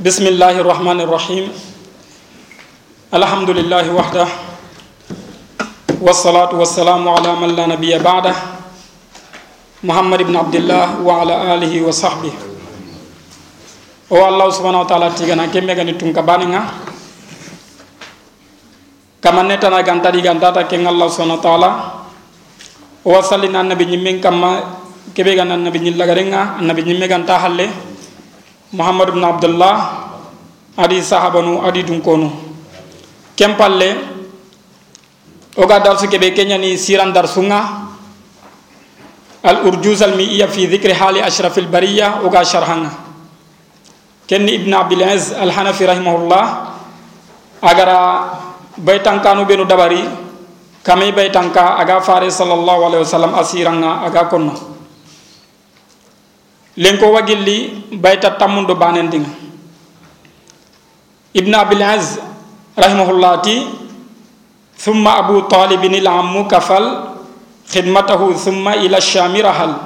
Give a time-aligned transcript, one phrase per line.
[0.00, 1.44] بسم الله الرحمن الرحيم
[3.12, 4.26] الحمد لله وحده
[6.00, 8.32] والصلاة والسلام على من لا نبي بعده
[9.84, 12.32] محمد بن عبد الله وعلى آله وصحبه
[14.08, 16.64] o allah subhanahu wa ta'ala tigana kemme gani tun ka baninga
[19.20, 21.70] kama netana ganta di ganta ta ken allah subhanahu wa ta'ala
[23.04, 24.64] o wasallina annabi nyimmen kamma
[25.12, 27.89] kebe gan annabi nyilla garenga annabi nyimme ganta halle
[28.72, 29.76] muhammad ibn abdullah
[30.78, 32.30] adi sahabanu adi dun kono
[33.34, 33.98] kempalle
[35.58, 37.90] o ga darsu kebe kenyani siran darsunga
[39.42, 42.94] al urjuz al mi'iyya fi dhikri hali ashrafil bariyya o ga sharhanga
[44.30, 46.44] kenni ibn abdul aziz al hanafi rahimahullah
[47.58, 47.98] agara
[48.78, 50.06] baytankanu benu dabari
[50.86, 54.69] kame baytanka aga fare sallallahu alaihi wasallam asiranga aga konno
[56.80, 59.28] lenko wagilli bayta tammundo banendinga
[61.36, 62.16] ibn abdul aziz
[62.72, 63.68] rahimahullah ti
[64.80, 67.20] thumma abu talib al ammu kafal
[67.68, 69.76] khidmatahu thumma ila shami rahal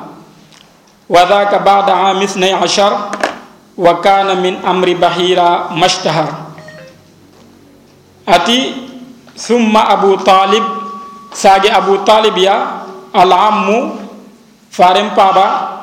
[1.10, 6.46] wa dhaka ba'da am 12 wa kana min amri bahira mashtahar
[8.22, 8.86] ati
[9.34, 10.62] summa abu talib
[11.34, 13.98] sage abu talib ya al ammu
[14.70, 15.73] farem paba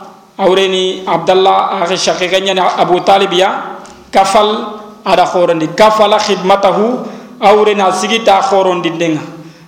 [0.41, 3.77] awreni abdallah akhi shaqiqa nyani abu talib ya
[4.09, 7.05] kafal ada khorondi kafala khidmatahu
[7.37, 9.21] awrena sigita khorondi denga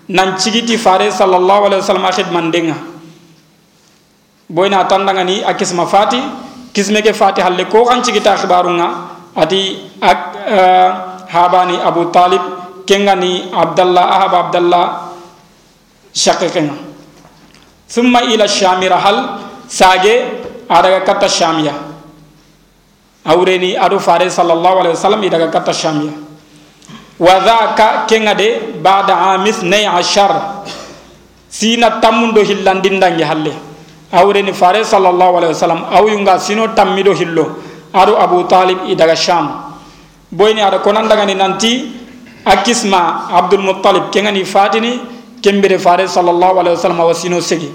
[0.10, 2.78] nan cigiti fare sallallahu alaihi wasallam khidman denga
[4.50, 6.18] boyna tandangani akisma fati
[6.74, 8.88] kisme ke fati halle ko kan cigita khibarunga
[9.38, 10.90] ati ak uh,
[11.30, 12.42] habani abu talib
[12.86, 14.86] kengani abdallah ahab abdallah
[16.14, 16.76] shaqiqenga
[17.90, 19.18] thumma ila shamira hal
[19.66, 20.46] sage
[20.78, 21.74] araga kata shamiya
[23.26, 26.12] awreni aɗo fare sallllahu alahi wa sallam iraga kata shamiya
[27.20, 28.50] wa dhaka kenga de
[28.84, 30.66] bada amis nay ashar
[31.50, 33.54] sina tammundo hillandindange halle
[34.12, 37.46] awreni fare sallllahu alahi wa sallam awyunga sino tammiɗo hillo
[37.94, 39.46] aɗo abou talib i daga sham
[40.32, 41.72] boyni aɗa konandagani nanti
[42.46, 45.00] a kisma abdulmutalib kengani fatini
[45.42, 47.70] kembire fare sallllahu alahi wa sallam awa sino segi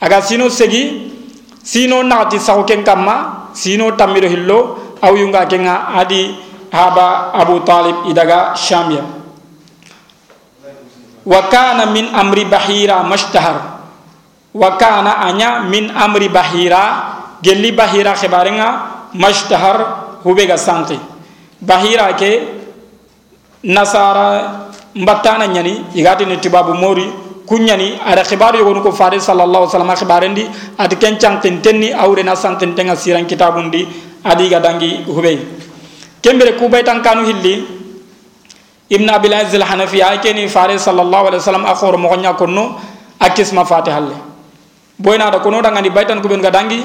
[0.00, 1.13] aga sino segi
[1.64, 4.60] sino nati saw ken kamma sino tammido hillo?
[5.00, 6.32] Aw yunga kenga adi
[6.72, 9.04] haba abu talib i daga sham ya
[11.24, 13.80] wa kana min amri bahira mashtahar.
[14.54, 18.68] Wa kana anya min amri bahira gelli bahira khibarenga
[19.12, 19.76] mashtahar
[20.22, 20.96] hubega santi
[21.60, 22.30] bahira ke
[23.64, 27.08] nasara mbattana nyani igati ni tibabu mori
[27.46, 30.44] kunyani ada khibaru yogonu ko fare sallallahu alaihi wasallam khibarendi
[30.78, 33.84] ati kencang tentenni awre na santen tenga siran kitabundi
[34.24, 35.38] adi gadangi hubei.
[36.24, 37.64] Kembere ku baytan kanu hilli
[38.88, 42.80] ibn abil aziz al hanafi ay keni fare sallallahu alaihi wasallam akhor mo nya konno
[43.20, 44.16] akisma fatihalle
[44.98, 46.80] boyna da kono dangani baytan ko gadangi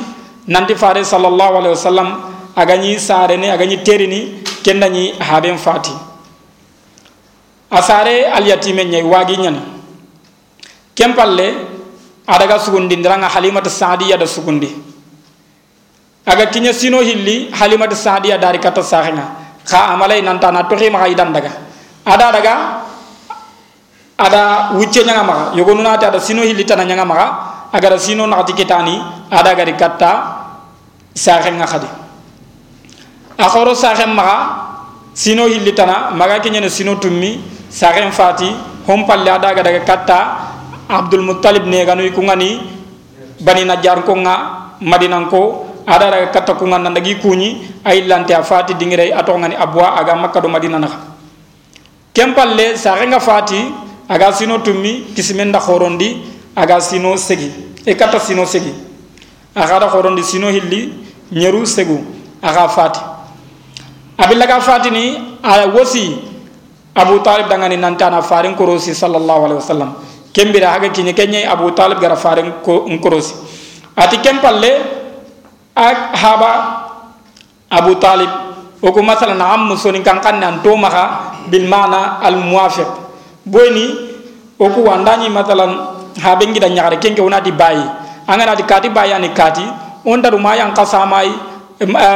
[0.47, 2.08] nanti fare sallallahu alaihi wasallam
[2.56, 5.96] agani sare ne agani terini kendani haben fati
[7.72, 9.78] asare al yatime nyai wagi nyani
[11.00, 11.48] kempalle
[12.28, 14.68] adaga sugundi ndiranga halimatu saadiya da sugundi.
[16.28, 21.08] Aga kinya sino hilli halimatu saadiya dari kata sahenga kha amalai nanta na tohi ma
[21.08, 21.56] idan daga.
[22.04, 22.56] Ada daga
[24.20, 27.28] ada wucce nyanga maka yogonu nati ada sino hilli tana nyanga maka
[27.72, 29.00] agara sino nakati kitani
[29.32, 30.12] ada gari katta
[31.16, 31.88] sahen nga khadi.
[33.40, 34.38] Akhoro sahen maka
[35.16, 37.40] sino hilli tana maga kinya sino tummi
[37.72, 38.52] sahen fati
[38.86, 40.20] hom palle ada ga daga katta
[40.90, 42.60] abdul muttalib ne ganu ikungani
[43.40, 44.36] bani najjar ko nga
[44.82, 49.38] madinan ko ada daga katta ko ngana ndagi kunyi ay lante a fati dingire ato
[49.38, 50.90] ngani abwa aga makka do madina na
[52.14, 53.62] kempalle sahen nga fati
[54.10, 56.18] aga sino tummi kismenda khorondi
[56.56, 57.52] aga sino segi.
[57.86, 58.74] E kata sino segi.
[59.56, 60.94] Aga da khorondi sino hilli
[61.32, 62.02] nyeru segu
[62.42, 63.00] aga fati.
[64.18, 66.18] Abilla ga fati ni a wosi
[66.96, 69.94] abu talib dangani nantana farin korosi sallallahu alaihi wasallam
[70.34, 73.34] kembira haga kinye kenye abu talib gara farin ko korosi
[73.96, 74.72] ati kempalle
[75.76, 76.52] ak haba
[77.72, 78.29] abu talib.
[78.79, 82.87] O ko masalan am musoni kan nan to maka bil mana al muwafiq.
[83.43, 83.91] Boyni
[84.55, 87.84] o ku wandani masalan ha be ngida nyaare kenke wona di bayi.
[88.23, 89.67] Angana di kati bayi ani kati
[90.08, 91.28] on daru ma yang kasa mai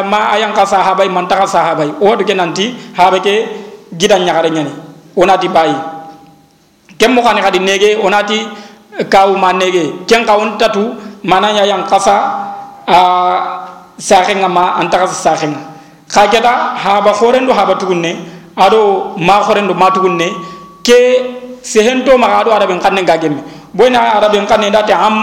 [0.08, 3.36] ma ayang kasa habai man ta kasa habai o do kenanti ha be ke
[3.96, 4.72] gida nyaare nyani
[5.16, 5.76] ona di bayi
[7.04, 8.40] kem mo khani khadi nege onati
[9.12, 10.96] kaw ma nege ken on tatu
[11.28, 12.16] mananya yang kasa
[12.88, 13.00] a
[14.00, 15.60] saxenga ma anta kasa saxenga
[16.08, 18.24] kha keta haba khorendo haba tugunne
[18.56, 20.32] ado ma khorendo ma tugunne
[20.80, 21.00] ke
[21.64, 23.44] sehento ma ado araben ga gemme.
[23.74, 25.16] Boyna araben kanne dati am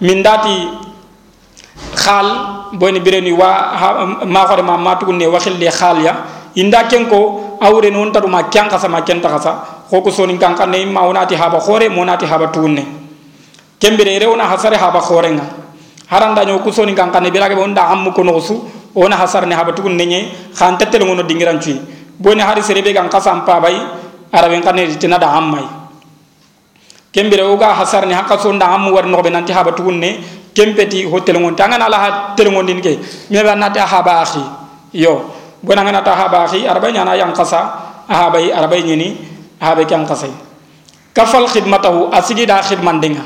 [0.00, 0.68] min dati
[1.96, 2.26] khal
[2.74, 6.14] boyni bireni wa ma khore ma ma tugunne wa khille khal ya.
[6.54, 11.06] Inda kenko awre non tadu ma kyan kasa ma kenta kasa hoko sonin kankanne imma
[11.06, 12.82] wonati haba hoore mo wonati haba tunne
[13.78, 15.44] kembire rewna hasare haba hoorenga
[16.10, 18.54] harandaño hokku sonin kankanne birage ɓe wonda ammu ko noosu
[18.94, 21.80] wona hasarne haba tugun neñe han tettele ngono dingirancuyi
[22.18, 23.74] boni hari serebe gan kasan pabay
[24.32, 25.62] araɓen kaneri tinada ammay
[27.12, 30.18] kembire oga hasarne hakka sonda ammu war noxoɓe nanti haba tugun ne
[30.54, 32.98] kempeti ho telegonti a ngana ala ha telegondin ke
[33.30, 34.42] meɓe annati a haba axi
[34.94, 35.30] yo.
[35.64, 37.58] Bona nganata haba axi araɓay ñana yan kasa
[38.08, 39.33] a habay araɓay ñini
[39.88, 40.30] kan kasai
[41.14, 43.22] kafal khidmatahu asigi da khidman dinga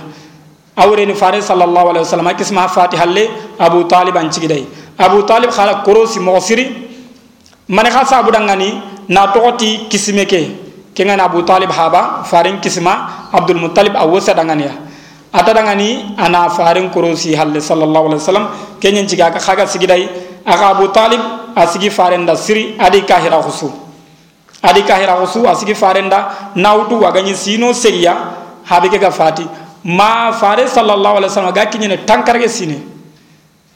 [0.76, 3.24] awreni fare sallallahu alaihi wasallam kisma fatihalle
[3.58, 4.62] abu talib an cigidai
[4.98, 6.66] abu talib khala korosi mo siri
[7.68, 8.70] mane kha sabu dangani
[9.08, 10.42] na tokoti kisime ke
[10.94, 14.74] kenga abu talib haba farin kisma abdul muttalib awsa dangani ya
[15.32, 18.46] ata dangani ana farin korosi halle sallallahu alaihi wasallam
[18.80, 20.06] kenyen ciga ka khaga sigidai
[20.46, 21.20] aga abu talib
[21.56, 23.87] asigi farin da siri adi kahira khusu
[24.62, 28.14] adi kahira khusu asigi farin da nautu waganyi sino segiya
[28.64, 29.46] habe ke ga fati
[29.84, 32.78] ma fare sallallahu alaihi wasallam ga kinyene tankarge sine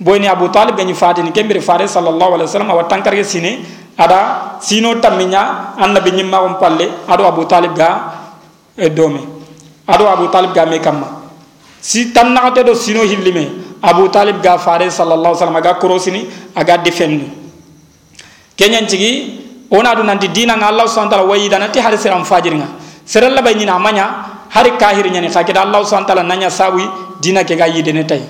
[0.01, 3.63] boyni abu talib gani fatini kembere fare sallallahu alaihi wasallam wa tankarge sine
[3.97, 7.91] ada sino taminya annabi nyimma on palle ado abu talib ga
[8.77, 9.23] e domi
[9.87, 11.07] ado abu talib ga me kamma
[11.81, 16.27] si tannagate do sino hillime abu talib ga fare sallallahu alaihi wasallam ga korosini
[16.59, 17.31] aga defenni
[18.59, 18.87] kenyan
[19.73, 22.69] ona do nanti dina nga allah subhanahu wa ta'ala wayi danati har siram fajiringa
[23.09, 24.07] seralla bay nyina manya
[24.53, 26.85] hari kahir nyani khakida allah subhanahu wa ta'ala nanya sawi
[27.21, 28.21] dina ke ga yidene tay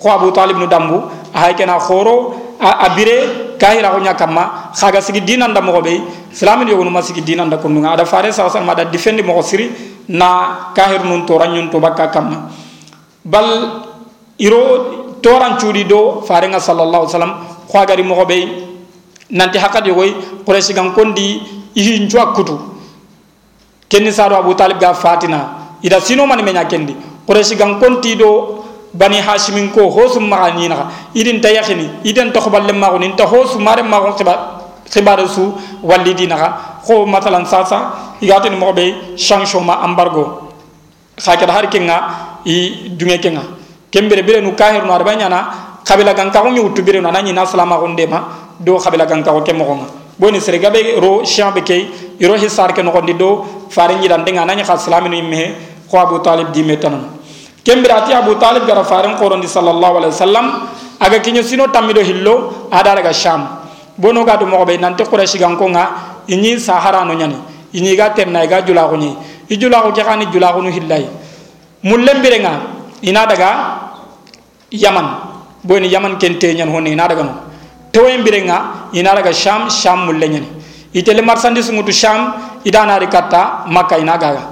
[0.00, 5.20] ko abu talib nu dambu hay kena khoro a bire kahira ko nyakama khaga sigi
[5.20, 6.00] dinan da mo be
[6.32, 9.70] islamin yogo no masigi dinan da kunu ada fare sa sa da defendi mo siri
[10.08, 12.50] na kahir nun to ranyun to bakka kamma.
[13.22, 13.46] Bal
[14.40, 17.34] iro toran cudi do fare nga sallallahu alaihi wasallam
[17.70, 18.69] khagari mo be
[19.30, 20.12] nanti hakati yogoy
[20.46, 21.42] quraishi gan kondi
[21.74, 22.58] ihin cuwa kutu.
[23.88, 25.48] Kenni saado abu talib ga fatina.
[25.82, 26.94] Ida sino mani menya kendi.
[27.26, 32.72] Quraishi gan konti do bani hashimin ko hosum ma ni na idin tayakini idin tokhballe
[32.72, 34.14] ma ni ta hosum mare ma ko
[34.90, 38.84] xibaara su walli di xo matalan sasa igatini moxo ɓe
[39.16, 40.50] sanction ma embargo
[41.18, 41.96] xa keta har kenga
[42.44, 43.42] i dunge kenga.
[43.90, 45.38] Ken bire birenu ka hernu adaba ñana
[45.84, 48.18] xabila gan kaxu ñuwuttu birenu ana ñina salamaxun ndema
[48.60, 49.74] do kabila gan ka ko kemo ko
[50.20, 51.88] boni sere gabe ro shambe kay
[52.20, 55.54] iro hisar ke no do fare nyi dan denga khas salamin imme
[55.90, 57.08] ko abu talib di metanan
[57.64, 60.46] kembira ati abu talib gara faren qorondi sallallahu alaihi wasallam
[61.00, 63.48] aga kinyo sino tamido hillo ada daga sham
[63.96, 67.36] bono ga do mo be nante quraish gan ko nga inyi sahara no nyani
[67.72, 69.16] inyi ga terna ga jula ko ni
[69.48, 71.08] ijula ko ke khani jula ko no hillai
[71.82, 72.52] mullembire nga
[73.02, 73.50] ina daga
[74.70, 75.06] yaman
[75.64, 77.32] boni yaman kente nyan honni ina daga no
[77.92, 80.48] tewembire nga ina daga sham sham mulle nyani
[80.94, 82.32] itele marsandis ngutu sham
[82.64, 84.42] idana rikata makka ina gaga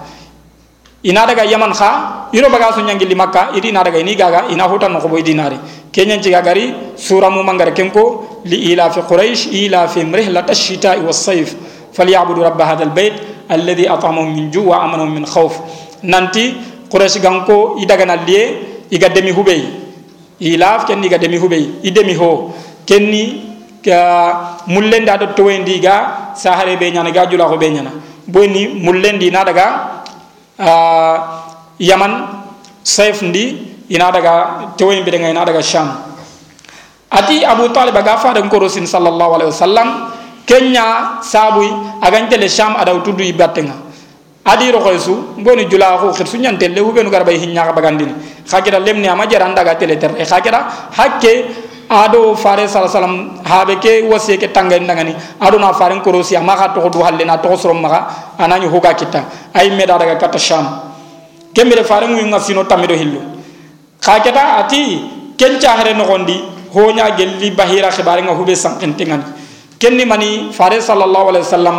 [1.03, 4.65] ina daga yaman kha iro baga su nyangili makka idi ina daga ini gaga ina
[4.69, 5.57] hutan no boy dinari
[5.93, 11.01] kenyan ci gagari sura mu mangara kenko li ila fi quraish ila fi rihlat ash-shita'i
[11.07, 11.55] was-sayf
[11.93, 13.15] falyabudu rabb hadha al-bayt
[13.49, 15.59] alladhi at'amahum min ju' wa amanahum min khawf
[16.03, 16.55] nanti
[16.91, 19.63] quraish ganko idaga na liye iga demi hubey
[20.41, 22.53] ilaf ken iga demi hubey idemi ho
[22.89, 23.45] kenni
[23.85, 27.93] ka mullendi ado towendi ga sahare be nyana ga jula ko be nyana.
[28.27, 29.67] Boni mullendi na daga
[30.57, 31.17] uh,
[31.79, 32.13] yaman
[32.83, 33.45] saif ndi
[33.93, 35.89] ina daga tewoyin bi ina daga sham.
[37.13, 39.89] Ati abu talib aga fada korosin sallallahu alaihi wasallam
[40.49, 41.69] kenya sabui
[42.01, 43.85] agan tele sham ada tudu ibatenga.
[44.49, 44.81] Adi ro
[45.45, 48.17] boni jula ko khir sunyan tele hu benu garbay hinya ka bagandini.
[48.49, 54.05] Khakira lemni ama jaran daga tele ter khakira hakke ado fare alaihi wasallam habe ke
[54.05, 57.49] wasi ke tangay ndangani ado na fare korosi ama ka to do halle na to
[57.57, 59.25] soro maka anani huga kita.
[59.55, 60.65] Ay meda daga kata sham
[61.53, 63.21] kembere fare mu nga sino tamido hillu.
[64.01, 65.01] Khaketa ati
[65.37, 66.37] kenca hare no gondi
[66.75, 69.23] honya gelli bahira khibare nga hube sankentingan
[69.79, 71.77] kenni mani fare sallallahu alaihi wasallam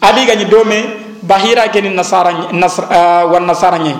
[0.00, 0.78] adi gani dome
[1.22, 3.98] bahira keni nasara nasr uh, wan nasara nyai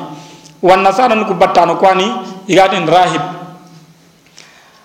[0.62, 2.06] wan nasara ku battano kwani
[2.49, 3.41] igatin rahib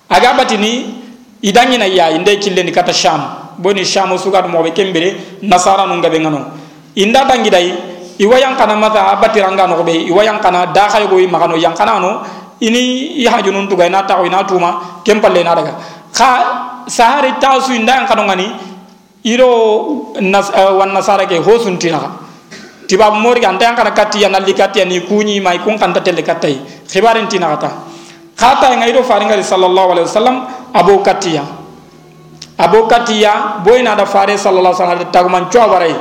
[0.09, 0.95] agamba tini
[1.41, 3.21] idangina yayi nde killeni kata sham.
[3.57, 6.45] Boni sham sugat mobe kembere nasara nunga be ngano
[6.95, 7.73] inda dangi dai
[8.19, 11.17] iwa yang kana mata abatira ngano iwa yang kana da khay go
[12.59, 15.73] ini ya haju nuntu ga na ina tuma kempalle na daga.
[16.11, 18.47] Kha sahari tawsu inda yang ngani
[19.27, 21.99] iro nas eh, wan nasara ke hosunti na
[22.87, 26.55] tibab mori ganta yang kana katti yanalli katti ani kunyi mai kun kanta telle kattai
[26.87, 27.67] khibarin tinata
[28.37, 30.37] khata ngai iro faringa sallallahu alaihi wasallam
[30.73, 31.41] abu katiya
[32.61, 35.95] abu katiya boyna da fare sallallahu alaihi wasallam taguman chwa warai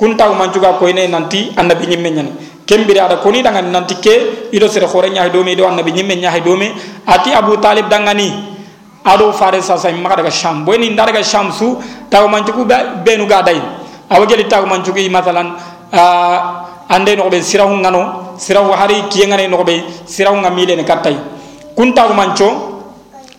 [0.00, 2.32] kun taguman juga ko ine nanti annabi nyimme nyani
[2.66, 6.16] kembiri ada koni dangan nanti ke ido sere khore nyaay do me do annabi nyimme
[6.16, 6.72] nyaay do me.
[7.06, 8.32] Ati abu talib dangani
[9.04, 11.76] ado fare sa sa maka daga sham boy ni daga sham su
[12.08, 12.64] taw man ci ku
[13.04, 13.60] benu ga day
[14.08, 15.52] awa geli taw man ci masalan
[16.88, 21.16] ande no be sirahu ngano sirahu hari kiye ngane no be sirahu ngamile ne katay
[21.76, 22.48] kun taw man co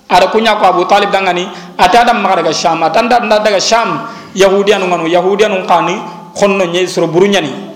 [0.09, 1.47] ada kunya ko abu talib dangani
[1.77, 4.05] ata adam maka daga sham atanda daga sham
[4.37, 5.95] yahudiyan ngano yahudiyan qani
[6.37, 7.73] khonno nye suro burunyani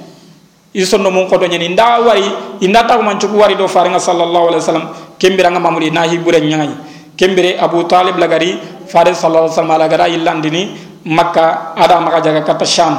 [0.74, 2.26] isonno mun kodo nyani nda wari
[2.62, 4.88] inda taw man ci wari do faringa sallallahu alaihi wasallam
[5.18, 6.70] kembira nga mamudi nahi bure nyangay
[7.18, 10.62] kembere abu talib lagari fare sallallahu alaihi wasallam lagara illandini
[11.10, 12.94] makka ada maka jaga kata sham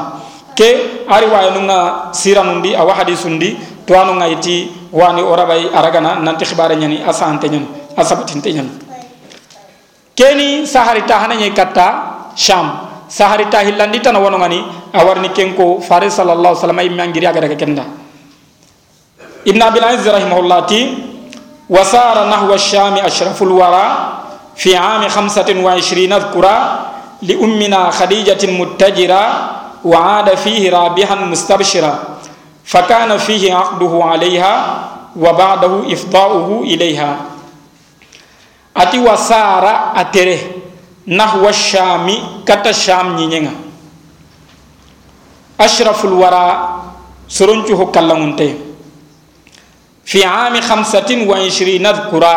[0.58, 3.54] ke ari waya nunga siranundi awa hadisundi
[3.88, 7.64] to anu ngaiti wani orabai aragana nanti khibare nyani asante nyani
[7.96, 8.70] asabatinte nyani
[10.12, 11.86] keni sahari tahana nyai kata
[12.36, 12.68] sham
[13.08, 14.60] sahari tahillandi tan wono ngani
[14.92, 17.84] awarni kenko fare sallallahu alaihi wasallam imangiri agara kenda
[19.48, 20.80] ibn abil aziz rahimahullah ti
[21.68, 23.86] وسار نحو الشام أشرف الورى
[24.56, 26.56] في عام خمسة وعشرين اذكرا
[27.22, 29.24] لأمنا خديجة متجرا
[29.84, 31.92] وعاد فيه رابحا مستبشرا
[32.68, 34.54] فكان فيه عقده عليها
[35.16, 37.10] وبعده إفضاؤه إليها.
[38.76, 40.40] أتي وسارة أتره
[41.08, 42.06] نحو الشام
[42.44, 43.52] كتا الشام نينينا
[45.56, 46.54] أشرف الوراء
[47.28, 48.50] سرنجه كلمونته
[50.04, 52.36] في عام خمسة وعشرين ذكرى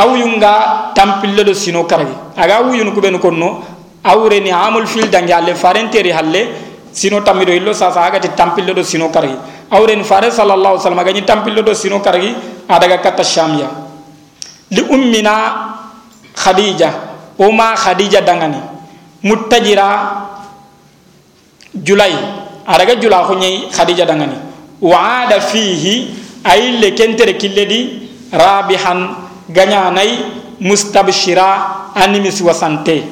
[0.00, 0.54] أو ينغا
[0.96, 2.16] تمبل دو سينو كرغي.
[2.40, 3.48] أغاو ينكو بنو كنو
[4.08, 9.08] أو رني عام الفيل دنجال فارنتي رحالي sino tammiɗo hillo sasa agati tampillo ɗo sino
[9.08, 9.34] kargi
[9.70, 12.34] awren fare sallallahu sallam agañi tampillo ɗo sino kargi
[12.68, 13.66] adaga katta shamya
[14.70, 15.32] li ummina
[16.36, 16.90] khadija
[17.38, 18.60] oma khadija dangani
[19.22, 19.88] muttajira
[21.74, 22.12] julay
[22.66, 24.36] adaga jula huñayi khadija dangani
[24.80, 25.94] wa fihi
[26.44, 27.80] ayi le kentere kille ɗi
[28.32, 29.14] rabihan
[29.48, 30.18] gañanayi
[30.60, 33.02] mustabshira animis wasante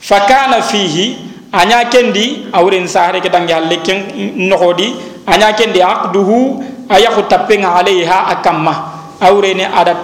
[0.00, 1.16] fakana fihi
[1.54, 4.10] anya kendi awren sahare ke dangi halle ken
[4.50, 4.90] nohodi
[5.30, 6.58] anya kendi aqduhu
[6.90, 8.74] ayahu tapenga alaiha akamma
[9.22, 9.94] awrene ada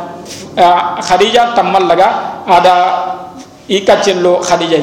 [0.54, 2.08] uh, khadija tamallaga
[2.46, 2.76] ada
[3.66, 4.78] ikacello khadija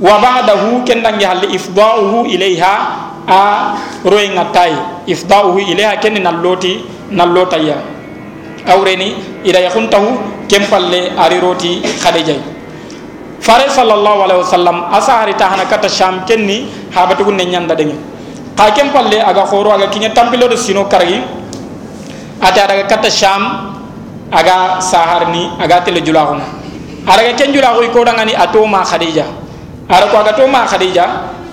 [0.00, 2.72] wa ba'dahu ken dangi halle ifda'uhu ilaiha
[3.28, 3.42] a
[4.04, 4.72] royinga tay
[5.06, 6.80] ifdauhu ilayha ken nalloti
[7.12, 7.76] nallotaya
[8.66, 9.14] awreni
[9.44, 10.16] ida yakhuntahu
[10.48, 12.34] kem palle ari roti khadija
[13.40, 17.96] fare sallallahu alaihi wasallam asa hari tahana kata sham kenni habatu gunne nyanda dengi
[18.56, 21.40] ka kem palle aga khoro aga kinya tampilo do sino kargi.
[22.40, 23.72] Ata daga kata sham
[24.32, 26.40] aga saharni aga tele julahum
[27.04, 29.24] araga ken julahu ko dangani atoma khadija.
[29.88, 31.04] Ara ko aga toma khadija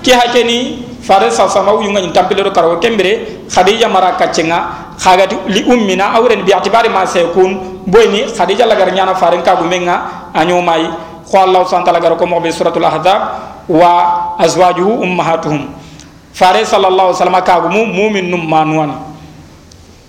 [0.03, 0.59] ki hakeni
[1.03, 6.15] fare sa sama wu yunga tampile do karo kembere khadija mara kacenga khagati li ummina
[6.15, 10.87] awren bi atibari ma saykun boyni khadija lagar nyana faren ka gumenga anyo mai
[11.27, 13.21] خو الله سبحانه وتعالى غركو مو بي سوره الاحزاب
[13.69, 15.61] وازواجه امهاتهم
[16.39, 17.67] فاري صلى الله عليه وسلم كاغو
[17.99, 18.91] مؤمن مانوان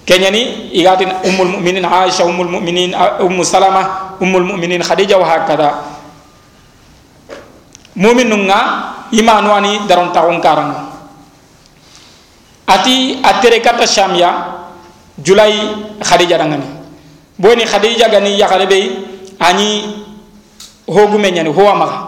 [0.09, 0.43] كنيني
[0.79, 3.83] يغاتن ام المؤمنين عائشه ام المؤمنين ام سلمة
[4.23, 5.71] ام المؤمنين خديجه وهكذا
[7.97, 8.61] مؤمن نغا
[9.13, 10.71] ايمانواني دارون تاون كارن
[12.69, 14.31] اتي اتركات الشاميه
[15.27, 15.53] جولاي
[16.05, 16.69] خديجه رانغني
[17.43, 18.83] بوني خديجه غني يا خربي
[19.43, 19.71] اني
[20.88, 21.99] gani ya be ani hogume nyani ho amaga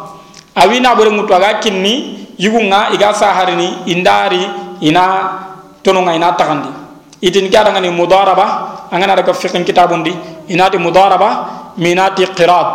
[0.57, 4.47] awina bore mutu aga kinni yugunga iga saharini indari
[4.81, 5.31] ina
[5.83, 6.69] tononga ina takandi
[7.23, 10.13] itin kada ngani mudaraba angana daga fiqhin kitabundi.
[10.49, 12.67] Inati mudaraba minati qirat.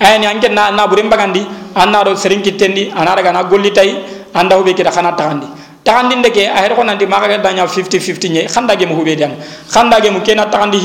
[0.00, 4.56] Ayni anke na na bure mbagandi anna do serin kitendi anara gana golli tay anda
[4.56, 5.46] hube kita kana takandi
[5.84, 8.96] tagandi ndeke a her ko nanti maga ga danya 50 50 nye khanda ge mu
[8.96, 9.30] hube diam
[9.70, 10.78] khanda ge mu kena tagandi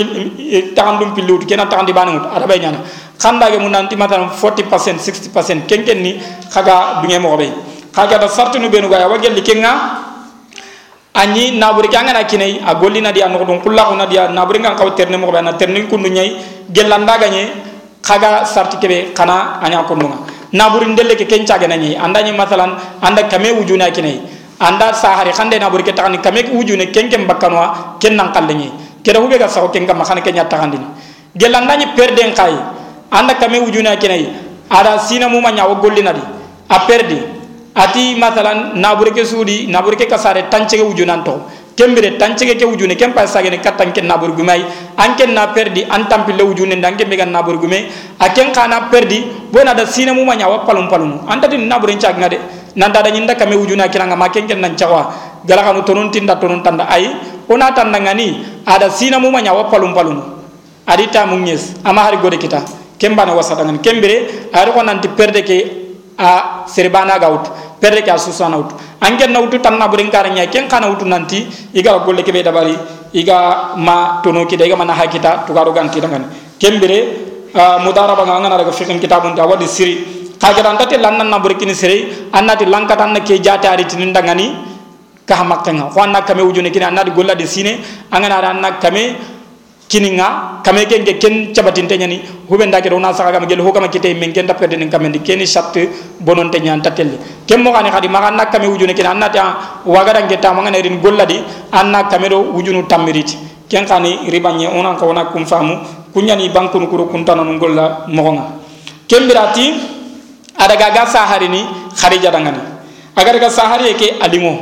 [0.75, 2.77] tagandum pilut kena tagandi banu araba nyana
[3.19, 6.17] khanda ge mu nanti matan 40% 60% kenken ni
[6.49, 7.51] khaga dunge mo be
[7.91, 10.07] khaga da sartu nu benu ga wagel li kenga.
[11.13, 14.77] Anyi naburi kanga na kinai a golli na dia no kulla na dia naburi ngan
[14.77, 16.31] kaw terne mo be na terne kundu nyai.
[16.71, 17.43] Gelanda ga nye
[18.01, 20.15] khaga sarti kebe kana anya kundunga
[20.53, 24.21] naburi ndelle ke kenca ga na nyi andani masalan anda kame wujuna kinai
[24.59, 28.71] anda sahari khande na burke tagni kamek wujune kenkem bakkanwa ken nan kallengi
[29.03, 30.85] keda hube ga saho kenga makana kenya tagandini
[31.35, 31.85] gelanda ni.
[31.97, 32.78] Perden kai
[33.12, 34.30] anda kame wujuna kenai.
[34.70, 36.22] Ada sina mu ma nyawo gollina di
[36.70, 37.18] a perdi.
[37.74, 41.42] Ati masalan nabure ke sudi nabure ke kasare tancege wujunan to.
[41.75, 44.62] Kembere tancege ke wujune kem pa sagene katan ken nabur gumay
[44.98, 47.89] anken na perdi antam pille wujune ndange mega nabur gume.
[48.20, 52.39] Aken kana perdi bona da sina mu manya wapalum palum anta din nabure ngade.
[52.75, 55.12] Nanda da nyinda kame wujuna kiranga maken ken nan cawa
[55.46, 57.10] gala kanu tonun tinda tonun tanda ai.
[57.50, 60.22] Ona tanda ngani ada sina mu manya wapalum palum
[60.86, 62.62] adita mungnes ama hari gode kita
[63.00, 65.58] kembana wasadangan kembere ari ko nanti perde ke
[66.20, 67.48] a serbana gaut
[67.79, 68.60] perde ke a susana
[69.01, 72.75] angen na utu tanna burin karanya ken kana utu nanti iga golle ke be dabari
[73.13, 76.24] iga ma tono kita iga mana hakita to garo ganti dangan
[76.60, 77.00] kembere
[77.82, 79.96] mudaraba ngana daga fikin kitabun ta wadi siri.
[80.39, 84.56] Kaga dan tati lannan na burkini siri annati lankatan na ke jata ari tinin dangani
[85.27, 87.75] ka hamakka ko anna kame ujune kini annati golla de sine
[88.08, 89.20] angana anna kame
[89.89, 93.58] kininga kame ken ke ken cabatin tanya ni hube ndake do na saka kama gel
[93.65, 95.74] hokama kite men ken tapede nen kame ndi ken shat
[96.22, 97.17] bonon tanya tatel
[97.48, 101.01] kem mo kane khadi maganna kame wujune ken anna ta wagada ngeta mo ngane rin
[101.01, 101.41] golladi
[101.74, 103.36] anna kame do wujunu tamiriti
[103.67, 105.81] ken kani ribanye onan ko na kum famu
[106.13, 108.46] kunyani bankunu kuro kuntano non golla mo nga
[109.10, 109.74] kem birati
[110.53, 111.65] ada gaga sahari ni
[112.22, 112.62] dangani
[113.17, 114.53] ga sahari ke alimo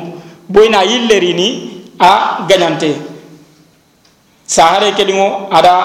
[0.48, 1.48] boyna yilleri ni
[2.00, 3.16] a ganyante
[4.48, 5.75] sahare kelingo ada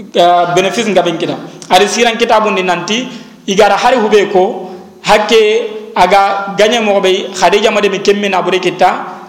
[0.00, 1.36] uh, benefice ngaben kita
[1.68, 3.04] ada siran kitabun ni nanti
[3.44, 4.72] igara hari hube ko
[5.04, 9.20] hakke aga ganya mo be khadija made mi kemme na bure kita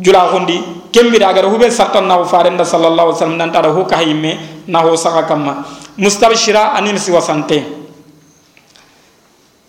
[0.00, 3.84] jula hondi kemmi da agara hube sartan na farenda sallallahu alaihi wasallam nan tada ho
[3.84, 5.64] kahimme na ho saka kamma
[6.00, 7.60] mustabshira anim si wasante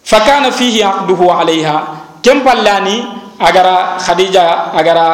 [0.08, 1.76] fakana fihi aqduhu alaiha
[2.24, 2.40] kem
[3.36, 5.08] agara khadija agara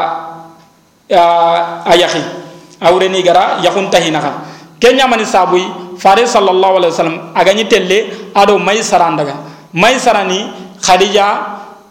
[1.10, 2.41] uh, ayahi
[2.82, 4.32] awreni gara yakunta hinaka
[4.80, 5.64] kenya mani sabui
[5.98, 7.98] fare sallallahu alaihi wasallam agani telle
[8.36, 9.36] ado mai sarandaga
[9.74, 10.40] mai sarani
[10.82, 11.26] khadija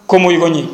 [0.07, 0.67] komo yigoni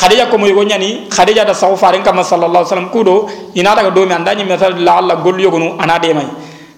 [0.00, 3.90] khadija komo yigonya ni khadija da sawu fare kama sallallahu alaihi wasallam kudo ina daga
[3.90, 6.26] do mi andani mesal la alla gol yogonu ana de mai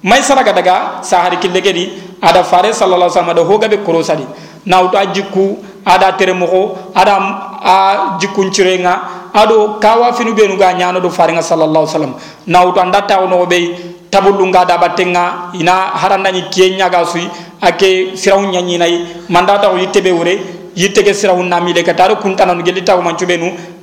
[0.03, 1.85] mai saraga daga sahari killegedi
[2.22, 4.27] ada fare sallallahu alaihi wasallam da hogabe korosadi
[4.66, 7.18] nawto ajikku ada tere mogo ada
[7.62, 12.14] a jikkun cirenga ado kawa finu benu ga nyano do faringa sallallahu alaihi wasallam.
[12.47, 13.75] Nawto anda taw no be
[14.11, 17.29] tabullu nga da batenga ina haranda ni kienya ga sui
[17.61, 18.95] ake sirawu nyanyi nay
[19.29, 20.37] manda taw yittebe wure
[20.77, 23.03] yitte sirawu firawu na mi le ka taro kuntana no gelita ko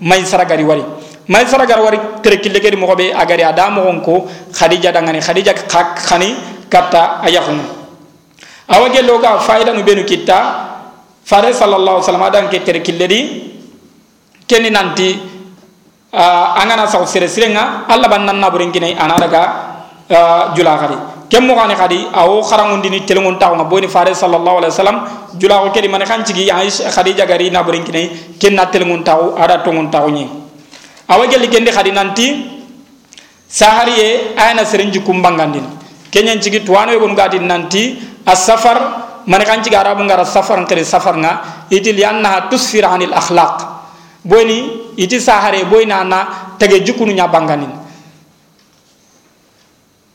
[0.02, 0.84] may saragari wari.
[1.28, 5.54] May saragari wari tere kille ke mo be agari ada mo ko khadija dangani khadija
[5.98, 6.36] khani
[6.70, 7.60] katta ayahum
[8.70, 10.69] awage loga faida no benu kitta
[11.30, 13.22] fare sallallahu alaihi wasallam adan ke tere killeri
[14.50, 15.10] kenni nanti
[16.22, 19.44] uh, angana saw sere sirenga alla ban nan naburin kinai ana daga
[20.10, 20.98] uh, jula khadi
[21.30, 24.98] kem mo gani khadi awo kharangundi ni telengon taw nga boni fare sallallahu alaihi wasallam
[25.38, 29.62] jula ko kedi man kan cigi aisha khadija gari naburin kinai kenna telengon taw ada
[29.62, 30.26] tongon taw ni
[31.06, 32.28] awa gelli kendi khadi nanti
[33.50, 35.66] sahariye ayana serenji kumbangandin.
[36.10, 41.18] Kenyan cigi tuwano yogon gadi nanti as-safar man kan ci garabu ngara safar ngere safar
[41.18, 41.32] nga
[41.72, 43.80] iti lianna tusfir anil akhlaq.
[44.24, 46.20] Boni iti sahare boyna na
[46.60, 47.72] tege jukunu nya banganin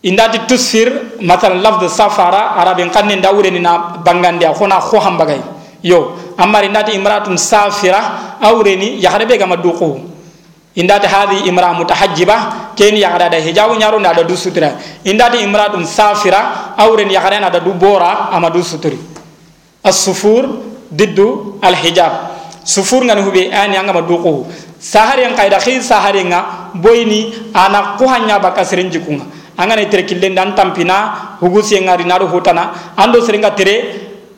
[0.05, 5.41] indati tusfir masalan lafd safara arabin kanne ndawre ni na bangandi khona kho hambagay
[5.83, 10.14] yo amari indati imratun safira awreni yahrebe gama duqu
[10.77, 15.87] indati hadi imra mutahajjiba ken yagada da hijabu nyaro na da du sutura indati imratun
[15.87, 18.99] safira awren yagada na da du bora ama du suturi
[19.85, 20.49] as-sufur
[20.91, 22.33] diddu al-hijab.
[22.65, 24.49] Sufur ngani hube ani anga maduko
[24.81, 29.29] sahari yang kaida khi sahari nga boyni ana ko hanya baka serenji kunga
[29.61, 33.75] anga ne kille dan tampina hugusi ngari naru hotana ando serenga tere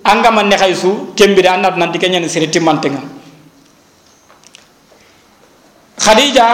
[0.03, 2.99] anga man ne khaisu kembira anat nanti kenya ne sereti mantenga
[6.07, 6.47] khadija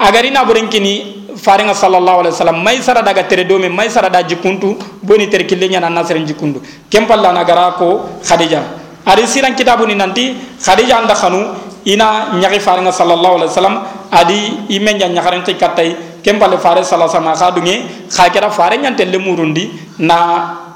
[0.00, 4.08] agari na buren kini faringa sallallahu alaihi wasallam mai sara daga tere do mai sara
[4.08, 6.62] da jikuntu boni tere kille nyana nasren jikundu.
[6.88, 8.62] Kempalla na gara ko khadija.
[9.04, 10.32] Ari siran kitabu ni nanti
[10.64, 11.52] khadija anda khanu
[11.84, 13.76] ina nyaki faringa sallallahu alaihi wasallam
[14.10, 14.38] adi
[14.76, 17.74] imen nya nyakaran te katai kempalle fare sallallahu alaihi wasallam khadunge
[18.08, 20.16] khakira fare nyante le murundi na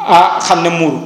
[0.05, 1.01] a khanne muru.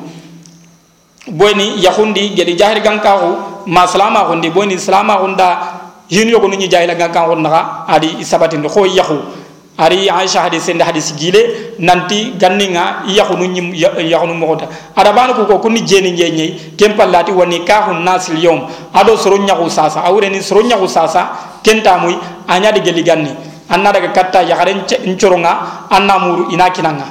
[1.31, 5.82] Boni yahundi gedi jahir gankahu ma salama hundi boni salama hunda
[6.13, 9.41] yin yogo ni jahila ga kan wonna adi isabati ndo ko yahu.
[9.73, 15.17] Ari aisha hadis sende hadis gile nanti ganninga yahu nu nyim yahu nu mogota ada
[15.17, 18.69] bana ko ko kunni jeni nyenye kem pallati woni ka hun nasil yom.
[18.93, 20.05] Ado soro nyahu sasa.
[20.05, 22.13] Awre ni soro nyahu sasa kenta muy
[22.47, 23.33] anya de geli ganni.
[23.73, 27.09] Anna daga katta yaharen ncoronga anna muru ina kinanga.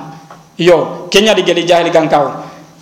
[0.62, 2.30] Yo kenya de geli jahil gan kaw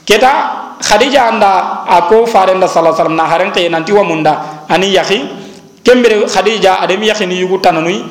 [0.04, 4.34] keta khadija anda ako farenda sallallahu alaihi wasallam na nanti wa munda.
[4.68, 5.39] Ani yakhi
[5.90, 8.06] kembere khadija ademi yakhi ni yugu tananui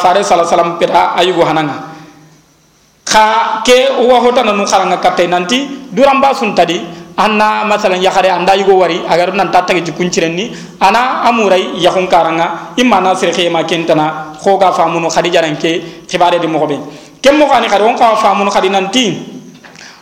[0.00, 1.92] fare sallallahu alaihi wasallam peta ayugo hananga
[3.04, 6.80] kha ke wa hota nanu kharanga katte nanti duramba sun tadi
[7.20, 10.48] anna masalan yakhare anda yugo wari agar nan tatta gi kuncirenni
[10.80, 16.46] ana amurai yakhun karanga imma na sire khema kentana khoga famuno khadija ranke khibare de
[16.48, 16.80] mo be
[17.20, 19.04] kem mo khani khari on famuno khadi nanti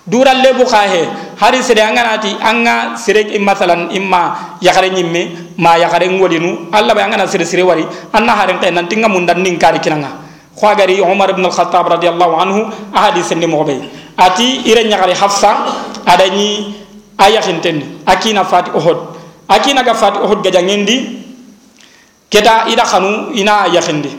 [0.09, 1.05] dural lebu khahe
[1.37, 6.73] hari sere anganati anga sere masalan imma yakare nyimme ma yakare ngolinu.
[6.73, 10.09] Alla ba angana sere sere wari anna haren kay nanti ngamun dan ning kari kinanga
[10.57, 13.79] khwagari umar ibn al-khattab radiyallahu anhu ahadi sende mo be
[14.19, 15.55] ati ire nyakare hafsa
[16.03, 16.75] adani
[17.21, 19.15] ayakhinteni akina fati uhud.
[19.49, 21.21] Akina ga fati uhud ga jangendi
[22.33, 24.11] keta ida khanu ina yakhindi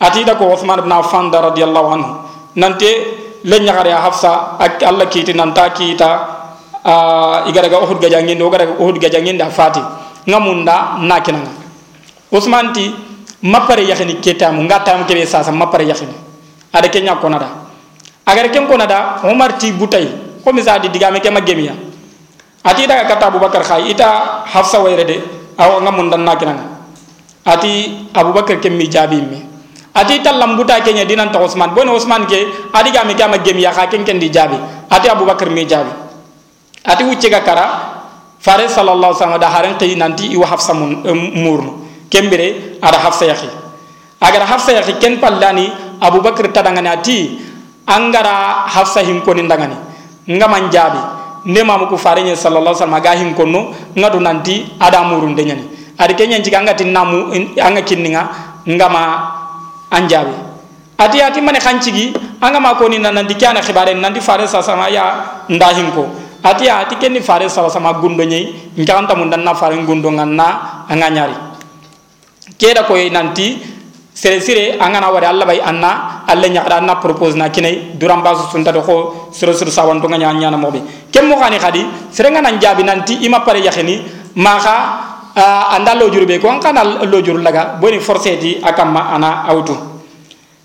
[0.00, 2.10] ati da ko uthman ibn affan radiyallahu anhu.
[2.56, 2.88] Nante
[3.46, 6.10] le ñagare a hafsa ak alla kiti nanta kita
[6.82, 9.78] uh, igaraga uhud gaja ngende o garaga uhud gaja ngende a fati
[10.26, 11.54] ngamunda nakinanga
[12.34, 12.90] usman ti
[13.46, 16.14] mapare yakhini ketamu ngatam kebe sasa mapare yakhini.
[16.74, 17.48] Ada kenya konada
[18.26, 20.10] agar ken konada umar ti butay
[20.42, 21.72] ko misa di digame ke magemiya
[22.66, 25.16] ati daga kata abubakar khay ita hafsa wayre de
[25.54, 26.66] aw ngamunda nakinanga
[27.46, 29.38] ati abubakar kemmi jabi mi
[29.96, 33.56] ati tallam buta kenya dinan ta usman bono usman ke adi ga mi kama gem
[33.56, 34.60] ya ka ken di jabi.
[34.92, 35.88] Ati abubakar mi jabi.
[36.84, 37.66] Ati wucce ga kara
[38.36, 41.00] fare sallallahu alaihi wasallam da haran tay nanti i wa hafsa mun
[41.32, 41.88] murnu.
[42.12, 43.48] Kembere ada hafsa yakhi
[44.20, 47.18] agar hafsa yakhi ken pallani abubakar tadangani ati
[47.88, 49.74] angara hafsa hin ko ni ndangani
[50.28, 51.00] ngaman jabi.
[51.46, 55.46] Ne mamu ku fare sallallahu alaihi wasallam ga hin konno ngadu nanti ada murun de
[55.46, 58.22] nyani adi kenya njika ngati namu anga kinninga
[58.66, 59.02] ngama
[59.90, 60.32] anjabe
[60.98, 64.46] ati ati mane khancigi anga ma ko ni nan di kana khibare nan di fare
[64.48, 66.08] sa sama ya ndahin ko
[66.42, 70.10] ati ati ken ni fare sa sama gundo nyei nganta mun dan na fare gundo
[70.10, 71.36] nganna anga nyari.
[72.56, 73.58] Keda ko nanti
[74.16, 78.22] sere sere anga na wari allah bay anna allah nyaada na propose na kinai duram
[78.24, 80.80] basu sunta do ko sere sere sawan to nganya nyana mobe
[81.12, 84.00] kem mo khani khadi sere nanti ima pare yakhini
[84.40, 89.44] maka anda lo jurbe ko an kana lo jur laga boni forcé di akamma ana
[89.52, 89.76] auto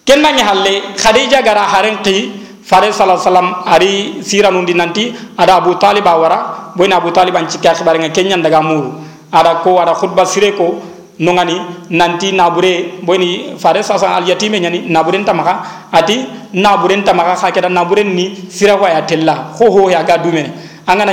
[0.05, 2.31] kenna nya halle khadija gara haren qi
[2.63, 7.35] fare sallallahu alaihi wasallam ari siranu di nanti ada abu talib awara boni abu talib
[7.35, 8.95] an cikka khibar nga kenya daga muru.
[9.31, 10.79] Ada ko ada khutba sire ko
[11.19, 17.69] nongani nanti nabure boni fare sasa al yatime nyani nabure tamaka ati nabure tamaka khakeda
[17.69, 21.11] nabure ni ya tella ho ho ya ga dumene angana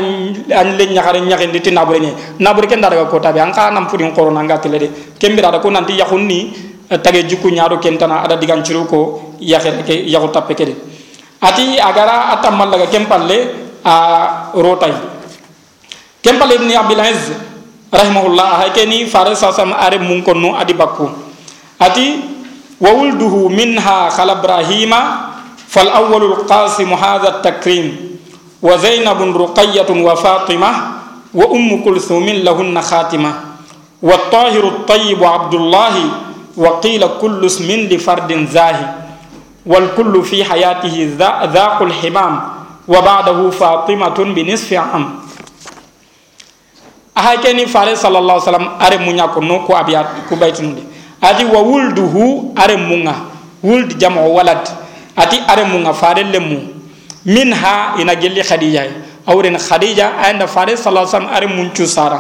[0.61, 3.71] an le nyakare nyake ndi tina bure nye na bure ken daga kota be anka
[3.71, 4.89] nam pudin korona nga tele de
[5.19, 6.53] kembe da ko nanti yakhunni
[6.97, 10.73] tage jukku nyaado kentana ada digan ciru ko yakhe ke yakhu tappe kede
[11.41, 13.39] ati agara atammal daga kempalle
[13.85, 13.95] a
[14.57, 14.93] rotay
[16.25, 17.37] kempalle ibn abdul aziz
[17.93, 21.13] rahimahullah hay keni fare sasam are mun konno adi bakku
[21.77, 22.25] ati
[22.81, 25.01] wa wulduhu minha khala ibrahima
[25.69, 28.08] fal awwalul qasim hadha at-takrim
[28.63, 30.71] وزينب رقية وفاطمة
[31.35, 33.33] وأم كلثوم لهن خاتمة
[34.03, 35.95] والطاهر الطيب عبد الله
[36.57, 38.87] وقيل كل اسم لفرد زاهي
[39.67, 40.97] والكل في حياته
[41.55, 42.41] ذاق الحمام
[42.89, 45.05] وبعده فاطمة بنصف عام
[47.19, 50.83] أهكني فارس صلى الله عليه وسلم أرم منيا كنوكو أبيات كبيت نولي
[51.25, 52.15] أدي وولده
[52.65, 53.19] أرم منها
[53.65, 54.63] ولد جمع ولد
[55.19, 56.59] أتي أرم منها فارس لمو
[57.28, 58.92] لمو منها إن جل خديجة
[59.30, 62.20] أو إن خديجة عند فارس صلى الله عليه وسلم أرم منشو سارة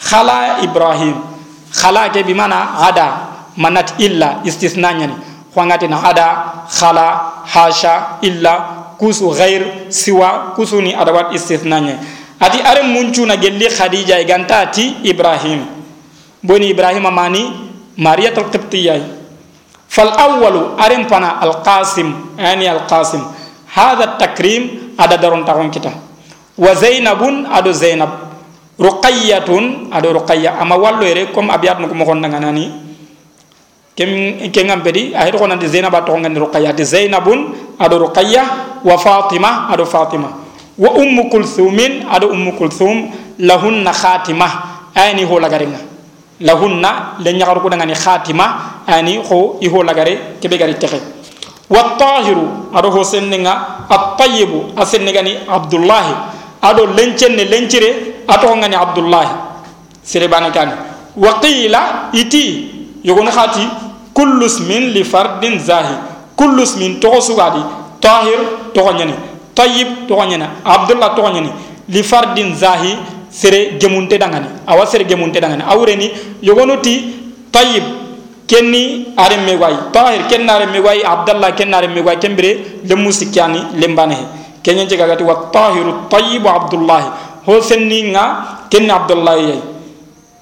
[0.00, 1.16] خلا إبراهيم
[1.72, 3.08] خلا بمعنى عدا
[3.56, 5.16] منات إلا استثناء يعني
[5.54, 6.28] خوانغاتنا عدا
[6.68, 7.08] خلا
[7.46, 8.52] حاشا إلا
[9.00, 11.98] كوسو غير سوى كوسوني أدوات استثناء يعني
[12.40, 15.66] ati are muncuna gelli khadija e ganta ati ibrahim
[16.42, 17.42] boni ibrahim mani
[17.96, 19.00] mariyat al qibtiyya
[19.88, 23.22] fal awwalu arem pana al qasim yani al qasim
[23.73, 24.63] هذا التكريم
[24.99, 25.93] أدا درون تغون كتا.
[26.57, 28.11] وزينب أدو زينب.
[28.81, 29.49] رقية
[29.93, 30.61] أدو رقية.
[30.61, 32.65] أما والو ريكم أبيات نكم مغن نغناني
[33.95, 34.09] كم
[34.55, 35.17] كنغم بدي.
[35.17, 36.71] أهيد قونا دي زينب أتغن رقية.
[36.71, 37.27] دي زينب
[37.81, 38.43] أدو رقية.
[38.85, 40.29] وفاطمة أدو فاطمة.
[40.79, 41.79] وأم كلثوم
[42.09, 42.97] أدو أم كلثوم.
[43.39, 44.49] لهن خاتمة.
[44.97, 45.79] أني هو لغرنا
[46.41, 46.85] لهن
[47.19, 48.45] لن يغرقنا خاتمة.
[48.89, 50.99] أني هو إهو لغاري كبه غري تخي
[51.69, 56.13] wattahiru aɗo ho sennega attayibu a sennegani abdoullahi
[56.61, 57.89] aɗo lencenne lencire
[58.27, 59.29] ato gani abdoullahi
[60.03, 60.71] serebane kani
[61.17, 62.71] wa qila iti
[63.03, 63.67] yogoni hati
[64.13, 65.95] kullu smin li fardin zahi
[66.35, 67.59] kullu smin togo sugadi
[68.01, 68.39] tahir
[68.73, 69.13] togo ñani
[69.55, 71.49] tayib togo ñani abdoullah togo ñani
[71.89, 72.97] li fardin zahi
[73.29, 77.13] sere gemunte dangani awa sere gemunte dangani awreni yogonoti
[77.51, 77.83] tayib
[78.49, 84.17] kenni are megwai tahir kenna are megwai abdallah kenna are megwai kembere le musikyani lembane.
[84.65, 87.03] Kenyen je gagati wa tahiru tayyib abdullah
[87.45, 89.61] ho senni nga kenni abdullah yai.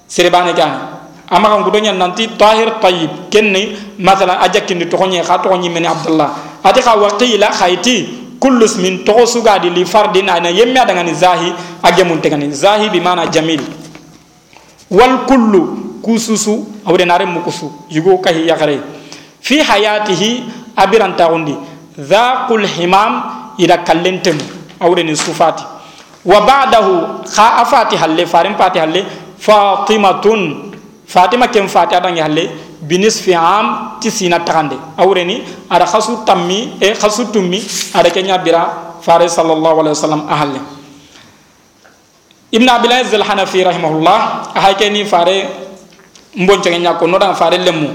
[0.07, 0.79] Sere bane gani
[1.27, 6.31] ama kan gudonya nanti tahir tayyib kenni masala ajakindi to khonye kha to meni abdullah
[6.63, 11.51] ati kha waqila khayti kullu ismin to sugadi li fardin ana daga ni zahi
[11.83, 13.59] agemun tegani zahi bi mana jamil.
[14.89, 18.79] Wal kullu kususu awde nare mukusu yugo kahi yakare
[19.43, 20.29] fi hayatihi
[20.83, 21.55] abiran taundi
[21.99, 23.13] dhaqul himam
[23.59, 24.37] ida kallentem
[24.79, 25.63] awde ni sufati
[26.31, 29.03] wa ba'dahu kha afati halle farim pati halle
[29.47, 30.71] fatimatun
[31.07, 32.43] fatima kem fati adangi halle
[32.81, 37.59] binisfi am tisina tagande awreni ada khasu tammi e khasu tummi
[37.93, 38.63] ada kenya bira
[39.01, 40.59] fare sallallahu alaihi wasallam ahalle
[42.51, 44.19] ibn abil al hanafi rahimahullah
[44.55, 45.66] ahakeni fare
[46.37, 47.89] mbonco nya ko no dan fare lemu.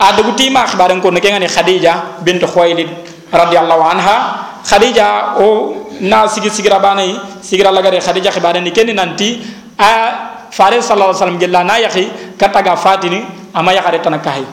[0.00, 2.88] Guti ma akhbaran ko ne ngani khadija bint khuwailid
[3.30, 4.16] radhiyallahu anha.
[4.64, 9.40] Khadija o na sigi sigira banai sigira lagare khadija khibare ni kenni nanti.
[9.78, 14.44] A fare sallallahu alaihi wasallam gella na yakhi kataga fatini ama yakare tana kahi.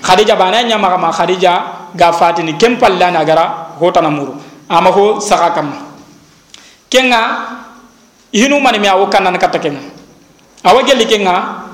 [0.00, 4.36] Khadija bana nya ma ma khadija ga fatini kem palla na gara hotana muru.
[4.68, 5.72] Ama ho saka kam
[6.88, 7.20] kenga
[8.32, 9.80] hinu mani mi awo kanan kata kenga.
[10.64, 11.68] Awa gelli kenga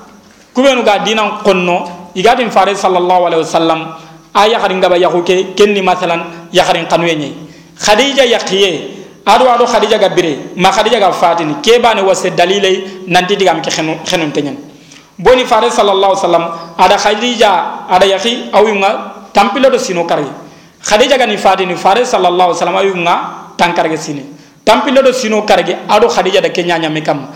[0.56, 1.84] kubenu ga dinan konno
[2.16, 3.92] igatin fare sallallahu alaihi wasallam
[4.32, 7.36] aya kharin gaba yahuke kenni masalan yakharin kanwenye
[7.76, 8.96] khadija yaqiye
[9.28, 13.60] ado ado khadija ga bire ma khadija ga fatini ke bane wase dalile nanti digam
[13.60, 14.56] ke xenu khenun tenyen
[15.20, 16.44] boni fare sallallahu alaihi wasallam
[16.80, 17.50] ada khadija
[17.92, 20.24] ada yaqi awunga tampilo do sino kare.
[20.80, 23.14] Khadija ga ni fatini fare sallallahu alaihi wasallam awinga
[23.58, 24.24] tankar ge sine
[24.64, 27.26] tampilo do sino kare ge ado khadija da kenya nyame mekam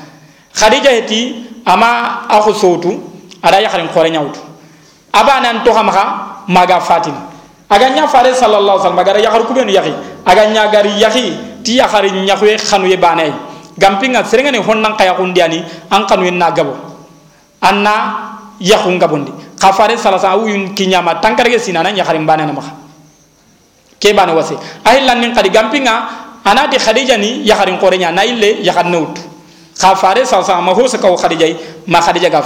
[0.54, 3.09] khadija heti ama akhu sotu
[3.42, 4.40] ada yakharin khore nyawtu
[5.12, 7.18] aba nan to hamaka maga fatini
[7.70, 9.94] aga nya fare sallallahu alaihi wasallam gara yakhar kubenu yakhi.
[10.26, 13.30] Aga nya gari yakhi ti yakhari nyakhwe khanu ye banay
[13.78, 16.74] gampinga serengane honnan kaya kundiani an kanu na gabo
[17.62, 17.94] anna
[18.58, 22.74] yakhun gabondi khafare salasa awun kinyama tankarge sinana yakhari banana maka
[24.02, 25.94] ke bana wase ahillan nin kadi gampinga
[26.44, 29.14] anati khadija ni yakharin qorenya na ille yakhar nawt
[29.78, 31.46] khafare salasa ma ho sakaw khadija
[31.86, 32.42] ma khadija ga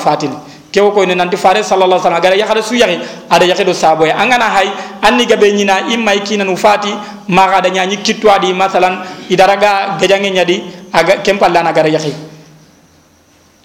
[0.75, 2.99] kewo ne nanti fare sallallahu alaihi wasallam gara yakhare su yakhi
[3.31, 4.67] ada yakhido saboy angana hay
[5.07, 6.91] anni gabe nyina imma ikina nu fati
[7.31, 12.11] ma ga da nyanyi kitwa di masalan idaraga gajange nyadi aga kempal lana gara yakhi.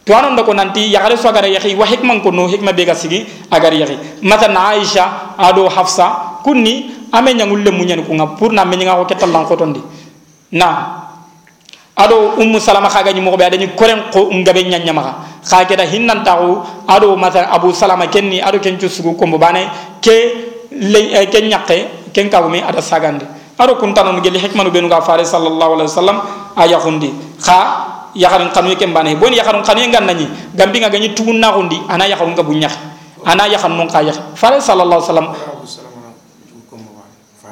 [0.06, 3.26] To anon ko nanti yakhare su gara yakhi wa hikman ko hikma be ga sigi
[3.50, 4.22] agar yakhi.
[4.22, 9.06] Masalan aisha ado hafsa kunni ame nyangulle munyen ko ngam pour na me nyanga ko
[9.10, 9.82] ketallan ko tondi
[10.54, 11.09] na
[12.00, 15.76] ado ummu salama khaga ni mo be adani koren ko ngabe nyanya maka kha ke
[15.76, 19.68] da hinnan taw ado masa abu salama kenni ado ken cusugu ko bane
[20.00, 20.16] ke
[20.72, 23.28] le ken nyaqe ken ka mi ada sagande.
[23.60, 26.18] Ado kun tanon geli hikmanu benu ga fare sallallahu alaihi wasallam
[26.56, 27.12] aya khundi
[27.44, 27.60] kha
[28.16, 29.20] yakharun kanu ken bane.
[29.20, 32.72] Boni yakharun kanu ngan nani gambi nga ganyi tugun na khundi ana yakharun ga bunyak
[33.28, 35.28] ana yakhan non ka yak fare sallallahu alaihi wasallam.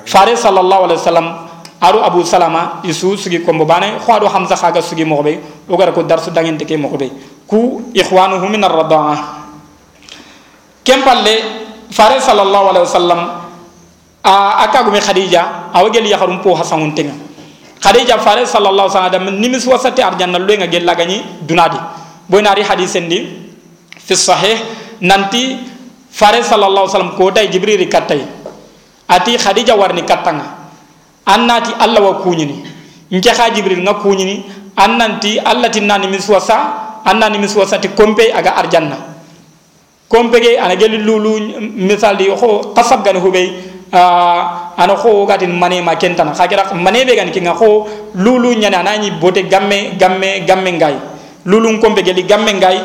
[0.07, 1.27] Fare sallallahu alaihi wasallam
[1.81, 3.99] ado abu salama isu sugi kombo bane.
[4.01, 7.09] Khwado hamza khaga sugi mobe o gara ko darsu dangen teke mobe
[7.47, 9.15] ku ikhwanuhum min ar-radaa
[10.83, 11.35] kempalle
[11.91, 13.21] fare sallallahu alaihi wasallam
[14.23, 17.13] a aka gumi khadija awagel yakharum po hasanun tenga.
[17.77, 21.77] Khadija fare sallallahu alaihi wasallam nimis wasati arjanna lo nga gella gani dunadi.
[22.27, 23.23] Boynari hadisen di
[23.95, 24.57] fi sahih
[24.99, 25.61] nanti
[26.09, 28.25] fare sallallahu alaihi wasallam ko tay jibril katay
[29.07, 30.56] ati khadija warni katanga
[31.27, 32.63] annati allah wa kuñini.
[33.11, 34.43] Nke ha jibril nga kuñini.
[34.77, 38.97] Annanti allah tinnani min suwasa annani min suwasati kompe aga arjanna.
[40.07, 43.51] Kompe ge ana geli lulu misal di ho qasab gan hubey
[43.91, 46.31] ana ho gatin mane ma kentana.
[46.31, 50.95] Khagira mane be gan kinga ho lulu nyana anani bote gamme gamme gamme ngai.
[51.45, 52.79] Lulu kompe geli gamme ngai.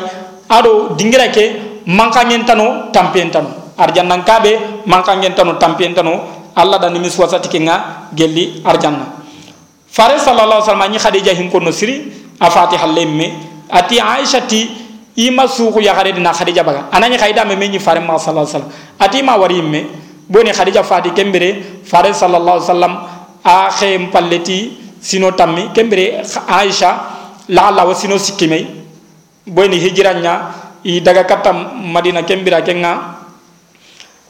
[0.49, 9.05] Ado dingira ke mankangentano tampentano arjanna kabe mankangentano tampientano allah ɗa nimi suwasatikinga gelli arjanna
[9.89, 13.33] fare sallallah sallam añi khadija hinkonno siri a fatiha lemme
[13.69, 14.69] ati aicha ti
[15.15, 19.55] ima suuku yakaredina khadija baga anañi khayidame me ñi farenma sala sallam ati ima wari
[19.55, 19.85] yimme
[20.29, 22.97] boni khadija fati kembere fare sallallah sallam
[23.45, 26.97] a xeen palleti sino tammi kembere aicha
[27.49, 28.65] laalla wa sino sikkimey
[29.45, 30.33] boni hijiraña
[30.85, 33.22] i daga katta madina kembira kenga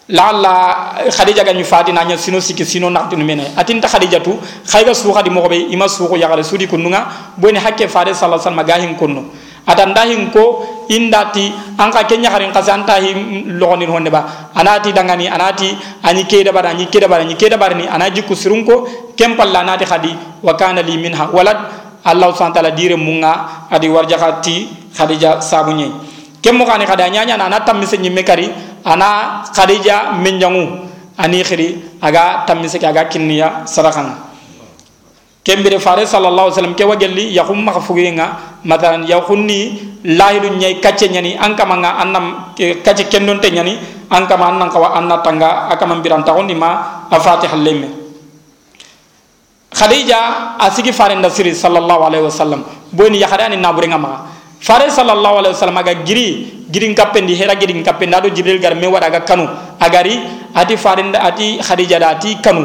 [0.10, 3.54] lalla khadija ganyu fatina nya sino siki sino naktinu mene.
[3.56, 4.38] Atinta khadija tu
[4.68, 8.42] khayga su khadi mo be ima su ko yagale sudi kununga boni hakke faade sallallahu
[8.42, 9.24] alaihi wasallam gahin kunnu
[9.66, 13.14] atanda hin ko indati anka kenya harin kasanta hi
[13.48, 14.52] logonin honne ba.
[14.56, 15.72] Anati dangani anati
[16.04, 20.12] ani keda bara ani keda bara ani keda bara ni anaji kusurunko kempalla nati khadi
[20.44, 21.58] wa kana li minha walad
[22.04, 25.88] allah subhanahu ta'ala dire munga adi warjakati khadija sabunye
[26.44, 28.52] kemmo kani khada nyanya na natam mise nyimme kari
[28.86, 34.16] ana khadija menjangu ani khiri aga tamise aga kinniya sadakan
[35.44, 41.12] kembere fare sallallahu alaihi wasallam ke wagelli yakhum ma fuginga matalan yakhunni lahidu nyai kacce
[41.12, 46.56] nyani ankama nga annam kacce kendon te nyani ankama kawa anna tanga akama biran tawondi
[46.56, 47.90] ma afatihal lemme.
[49.74, 52.62] Khadija asigi fare ndasiri sallallahu alaihi wasallam.
[52.94, 54.33] Boni yakhadani naburenga ma
[54.64, 56.28] fare sallallahu alaihi wasallam aga giri
[56.72, 59.44] girin kappendi hera girin kappendi ado jibril gar me wada aga kanu.
[59.76, 60.16] Agari
[60.56, 62.64] ati fare ati khadija da ati kanu.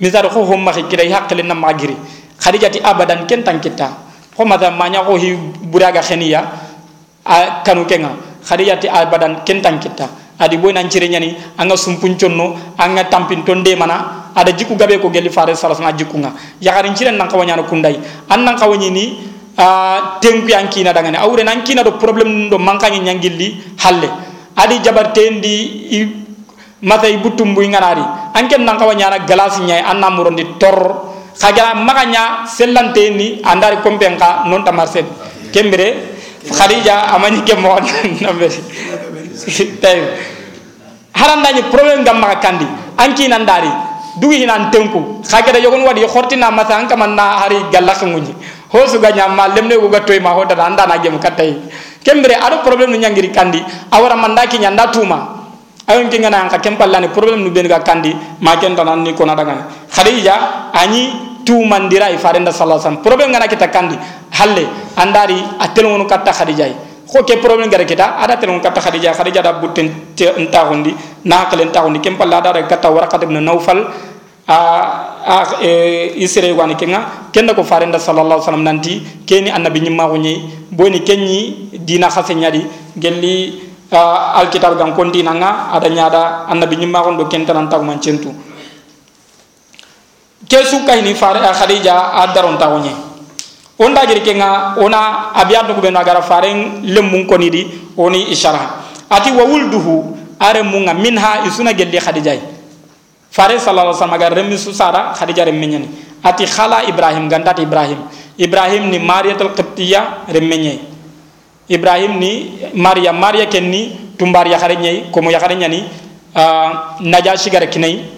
[0.00, 1.92] Misar ko hom makhi kirai hakkile na magiri
[2.40, 3.92] khadijati abadan ken tan kita.
[4.32, 5.36] Ko mata manya ko hi
[5.68, 6.40] buraga kheniya
[7.24, 8.16] a kanu kenga.
[8.40, 10.08] Khadijati abadan ken tan kita.
[10.40, 15.00] Adi boy nan cire nyani anga sumpun conno anga tampin tonde mana ada jiku gabe
[15.00, 16.32] ko gelli fare salas na jiku nga.
[16.60, 18.00] Yakarin cire nan kawanya kundai.
[18.28, 18.56] An nan
[19.58, 24.08] a tempi an kina daga ne awre nan kina do problem do mankangi nyangilli halle.
[24.56, 26.12] Adi jabar tendi
[26.82, 31.12] mata i butum bu nganari anken nan kawa nyana galasi nyai anna murondi tor.
[31.36, 35.04] Khagara maganya sellante ni andari kompenka non tamarse
[35.52, 36.16] kembere
[36.48, 37.76] khadija amani ke mo
[38.24, 38.48] nambe.
[39.80, 39.98] Tay
[41.12, 42.64] haranda ni problem gam maka kandi.
[42.96, 43.68] Anki nan dari
[44.16, 48.32] dugi hinan tenku khagara yogon wadi khortina mata anka manna hari galak ngunyi
[48.72, 49.76] ho su ganya ma lemne
[50.20, 51.54] ma hoda anda na gem katay
[52.06, 53.58] kembere ado problem no nyangiri kandi.
[53.90, 55.34] Awara mandaki nyanda tuma.
[55.90, 58.14] Ayon kinga na ka kempalla ni problem nu ben ga kandi.
[58.38, 63.02] Ma ken tan ni ko na daga khadija ani tu mandira i farenda alaihi wasallam.
[63.02, 63.98] Problem ngana kita kandi.
[64.38, 68.78] Halle andari atel ngono katta khadija ko ke problem gara kita ada tel ngono katta
[68.78, 69.10] khadija.
[69.10, 70.94] Khadija da butten nta hondi
[71.26, 73.82] na kalen ta hondi kempalla da katta warqat ibn nawfal
[74.48, 78.92] a e isere wani kenga kenda ko farenda sallallahu alaihi wasallam nanti
[79.26, 80.34] keni annabi nyimma ko nyi
[80.70, 82.62] boni kenyi dina khase nyadi
[82.94, 83.58] gelli
[83.90, 88.30] alkitab gan konti nanga ada nyada annabi nyimma gon do kentanan tagu man centu
[90.46, 92.14] kesu kay ni fare khadija
[92.58, 92.94] tawonye
[93.78, 98.84] onda kenga ona abiyadu ko bena gara faren lemmun ko di oni ishara.
[99.10, 102.55] Ati wa wulduhu are munga minha isuna gelli khadija
[103.36, 105.44] fare sallallahu alaihi wasallam gar remi su sara khadija
[106.24, 108.00] ati khala ibrahim gandati ibrahim.
[108.36, 110.80] Ibrahim ni mariyatul qibtiyya remmenyai
[111.68, 117.64] ibrahim ni maria maria ken ni tumbar yakhare nyai ko mo yakhare uh, najashi gar
[117.68, 118.16] kinai.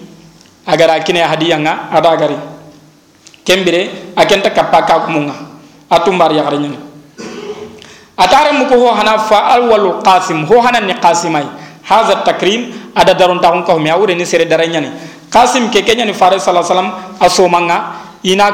[0.69, 2.37] Agara kinai hadiya nga ada gari
[3.41, 5.33] kembire akenta kappa ka munga.
[5.89, 6.77] Atumbar nyani
[8.19, 10.45] atare mu ko hana fa alwal qasim.
[10.45, 11.49] Ho hana ni qasimai.
[11.89, 14.91] Hadha takrim ada daron taun ko mi awre ni sere dara nyani
[15.31, 16.91] qasim ke kenya ni fare sallallahu alaihi wasallam
[17.23, 17.79] asomanga
[18.27, 18.47] ina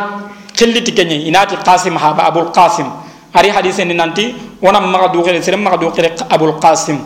[0.53, 1.57] khilliti kenya inati
[1.97, 2.87] haba abul qasim
[3.33, 7.01] ari hadise ni nanti wona maga du xere sere maga du xere abul qasim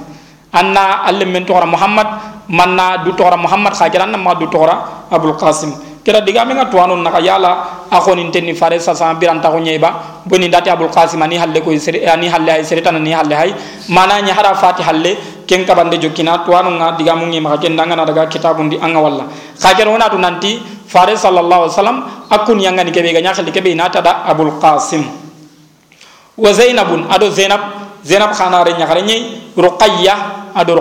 [0.52, 2.06] anna alle men muhammad
[2.48, 4.46] manna du muhammad khagira anna ma du
[5.10, 5.72] abul qasim
[6.08, 10.24] kira diga me ngatu anon naka yala akhoni tenni fare sa sa biran ta nyeba
[10.24, 13.36] boni ndati abul qasim ani halle ko sere ani halle ay sere tan ni halle
[13.36, 13.52] hay
[13.92, 17.40] mana nya hara fati halle ken ka bande jokina to anon nga diga mu ngi
[17.44, 19.28] maka ken danga na daga kitabun di anga walla
[19.60, 20.56] khagira wona tu nanti
[20.88, 21.98] fare sallallahu alaihi wasallam
[22.32, 25.04] akun yanga ni kebe ga nya khali kebe nata da abul qasim
[26.40, 27.60] wa zainabun ado zainab
[28.00, 30.14] zainab khanare nyakare nyai ruqayya
[30.56, 30.80] ado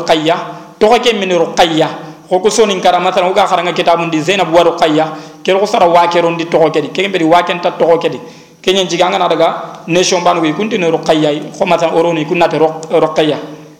[0.80, 4.52] to ko ke min ruqayya ko ko sonin kara mata uga kharanga kitabun di zainab
[4.52, 7.42] wa ruqayya ke ko sara wa ke rondi to ko ke di ke be wa
[7.44, 8.20] ken ta to ko ke di
[8.62, 9.48] ke nyen jiga ngana daga
[9.88, 12.60] nation banu ko kunti no ruqayya ko mata oroni kunate
[12.92, 13.38] ruqayya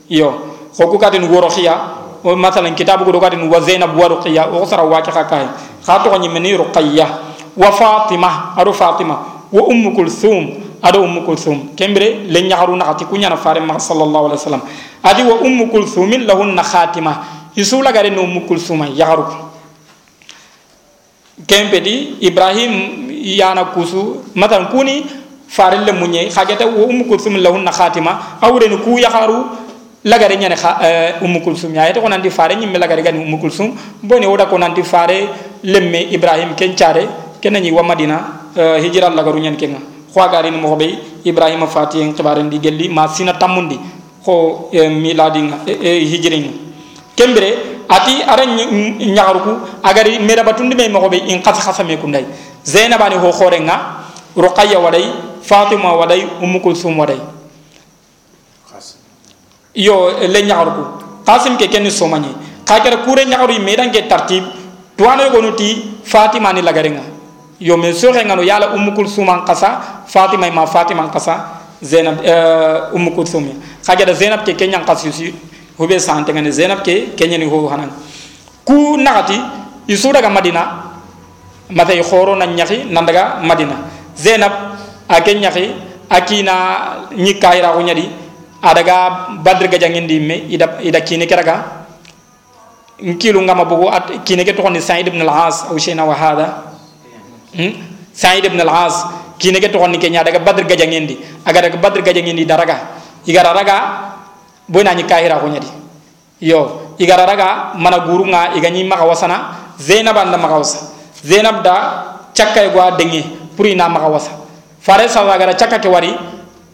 [0.08, 0.32] yo
[0.76, 1.76] ko kadin woro khiya
[2.24, 5.48] o masalan kitabu ko kadin wa zainab wa ruqayya o sara wa ke khakai
[5.84, 7.06] khato ko nyimeni ruqayya
[7.58, 13.06] wa fatima ado fatima wa ummu kulthum ado ummu kulthum kembre le nyaharu na khati
[13.06, 14.62] kunya na fare ma sallallahu alaihi wasallam
[15.04, 19.26] adi wa ummu kulthum lahunna khatima isula gare no ummu kulthum yaharu
[21.48, 25.04] kempedi ibrahim yana kusu matan kuni
[25.48, 29.46] fare le munye khagata wa ummu kulthum lahunna khatima awre ku yaharu
[30.06, 30.72] lagare nyane kha
[31.22, 35.28] ummu kulthum ya to konandi fare nyimme lagare gani ummu kulthum boni oda konandi fare
[35.64, 37.08] lemme ibrahim kencare
[37.42, 38.22] kenani wa madina
[38.56, 39.78] hijra lagaru nyen kenga.
[40.14, 43.78] Xoagari ni moxoɓey ibrahima fati en xibaren di gelli ma sina tammundi
[44.24, 46.52] xo miladi nga hijri nga
[47.18, 52.26] kembere ati ara ñagaruku agari merabatundi me mogoɓe in xasa xasame kunday
[52.64, 53.76] zeynabani ho xoorenga
[54.38, 55.04] ruqaya waday
[55.42, 57.18] fatima waday umu kulsum waday
[59.74, 60.84] yo le ñagaruku
[61.26, 62.30] qasim ke kenni somañi
[62.68, 64.44] xa kere kure ñagaru yi medanke tartib
[64.98, 67.02] tuwanoyogonu ti fatima ni lagarenga
[67.60, 71.34] yo me soxengano yala umu kulsuman xasa fatima ma fatima n xasa
[71.82, 73.48] zeynab uh, umu kulsum
[73.82, 74.14] xa geda
[74.46, 74.86] ke ke ñang
[75.78, 77.90] hobe sante ngane zainab ke kenyani ho hanan.
[78.66, 79.38] Ku nagati
[79.88, 80.84] isu daga madina
[81.70, 83.76] mata i khoro na nyaxi nandaga madina.
[84.18, 84.52] Zainab
[85.08, 85.72] a ke nyaxi
[86.10, 88.10] akina ni kayira ko nyadi
[88.64, 91.86] adaga badr ga jangindi me ida ida kine keraga
[93.00, 96.74] nkilu ngama bugo at kine ke to ni sa'id ibn al-as aw shayna wa hada.
[97.54, 97.74] Hmm?
[98.14, 99.06] sa'id ibn al-as
[99.38, 102.98] kine ke to ni kenya daga badr ga jangindi aga badr ga jangindi daraga.
[103.28, 103.78] Igara raga
[104.68, 105.68] boyna ni kahira ko nyadi.
[106.42, 110.94] Yo igara raga mana gurunga igani maka wasana zainab anda maka wasa.
[111.24, 111.76] Zainab da
[112.34, 113.24] cakka gwa dengi
[113.58, 114.32] puri na maka wasa.
[114.82, 116.14] Fare sa gara cakka ke wari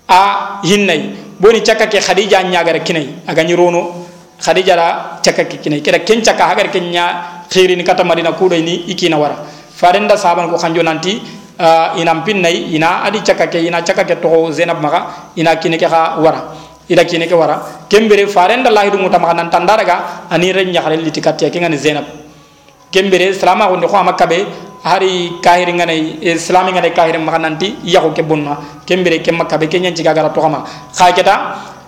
[0.09, 1.15] a hinnai.
[1.39, 4.05] Boni cakka ke khadija nya gara kinai agani rono
[4.41, 5.81] khadija da cakka ke kinai.
[5.81, 9.35] Keda ken cakka hagar kenya khairin kata madina kudo ni ikina wara.
[9.73, 11.19] Farenda saban ko kanjo nanti
[11.59, 15.77] uh, ina pinnai ina adi cakka ke ina cakka ke to zainab maka ina kine
[15.77, 16.62] ke ha wara.
[16.89, 21.49] Ida kine ke wara kembere farenda lahidu muta maka nan tandaraga ani ren nyakhare litikati
[21.49, 22.05] ke ngani zainab.
[22.91, 24.45] Kembere salama ko ko makabe
[24.83, 29.79] hari kahiri ngane islami ngane kahiri maka nanti yako ke bonna kembere ke makabe ke
[29.79, 30.61] nyanci gagara to kama
[30.93, 31.35] khaketa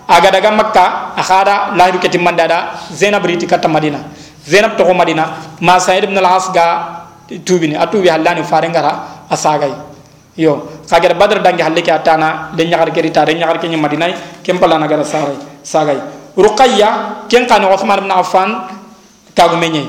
[0.08, 2.58] aga daga makka akhada lahidu ke timanda da
[2.90, 4.00] zainab riti kata madina
[4.48, 7.06] zainab to madina ma sa'id ibn al-as ga
[7.44, 9.74] tubini atubi halani farengara asagai.
[10.36, 14.14] Yo kagere badar dangi halle ke atana de nyagar ke rita de nyagar ke madinay
[14.42, 15.98] kem pala nagara saray sagay
[16.36, 18.48] ruqayya ken kan uthman ibn affan
[19.32, 19.88] kagu menye.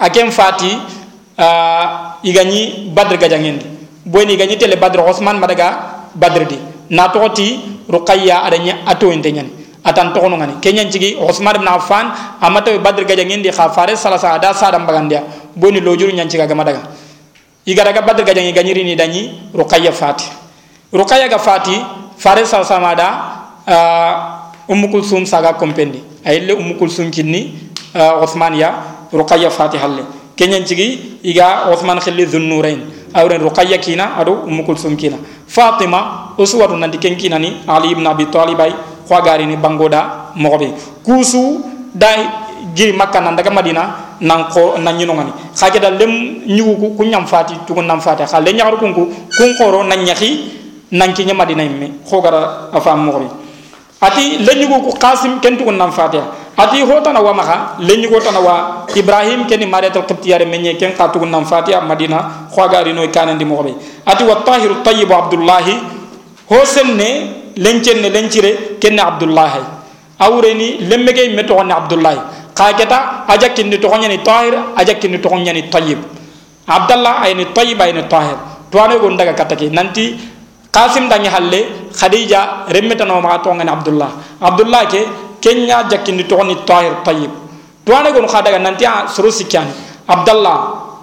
[0.00, 0.72] Akem fati
[1.38, 1.84] uh,
[2.24, 3.68] igani badr gajangendi
[4.08, 6.58] boni igani tele badr uthman madaga badr di.
[6.90, 9.46] Na toti ruqayya adanya ato entenyan
[9.84, 10.58] atan tokono ngani.
[10.58, 15.22] Kenyan cigi uthman ibn affan amata badr gajangendi khafare salasa ada sadam bagandia
[15.54, 16.82] boni lojuru nyanci ga madaga
[17.66, 20.26] igara ga badr gajangi ganyiri ni danyi ruqayya fati
[20.92, 21.76] ruqayya ga fati
[22.22, 23.08] fare sa sama da
[23.66, 25.98] uh, ummu kulsum saga kompendi.
[26.24, 27.54] Aylle ummu kulsum kinni
[27.94, 28.70] uh, ya
[29.12, 30.04] ruqayya fati halle.
[30.36, 32.80] Kenyan cigi iga uthman khilli dhunnurain
[33.14, 35.16] awren ruqayya kina ado ummu kulsum kina.
[35.46, 38.72] Fatima uswatu nandi ken kina ni ali ibn abi talib ay
[39.08, 40.72] khwagari ni bangoda mogobe.
[41.04, 41.60] Kusu
[41.94, 42.28] dai
[42.74, 46.96] giri makka nan daga madina nan ko nan nyino ngani khage da lem nyugu ku
[46.96, 48.22] kunyam fati tugun nam fati.
[48.24, 50.30] Khale nyaar ku ku kun khoro nan nyahi
[50.92, 52.02] nan ki nya madina imme.
[52.08, 53.12] Khogara afam mo
[54.00, 56.18] ati le nyugu ku qasim ken tugun nam fati.
[56.56, 61.08] Ati hota na wa maka le tana wa ibrahim ken mariatul qibtiyare menye ken ka
[61.08, 63.64] tugun nam fati madina khogari no kanandi mo
[64.06, 65.64] ati wa tahiru tayyib abdullah
[66.50, 69.52] ho senne lencenne lencire ken abdullah
[70.20, 71.70] awreni lemmege meto on
[72.58, 72.98] قاكتا
[73.32, 76.00] أجاكين تغنيني طاهر أجاكين تغنيني طيب
[76.68, 78.36] عبد الله أين طيب أين طاهر
[78.72, 80.04] توانو غوندا كاتاكي نانتي
[80.72, 81.60] قاسم داني حالي
[82.00, 82.40] خديجة
[82.74, 84.10] رمتا نوما تونغن عبد الله
[84.48, 85.02] عبد الله كي
[85.42, 87.32] كينيا جاكين تغني طاهر طيب
[87.86, 88.86] توانو غون خادا نانتي
[89.16, 89.68] سروسي كان
[90.12, 90.56] عبد الله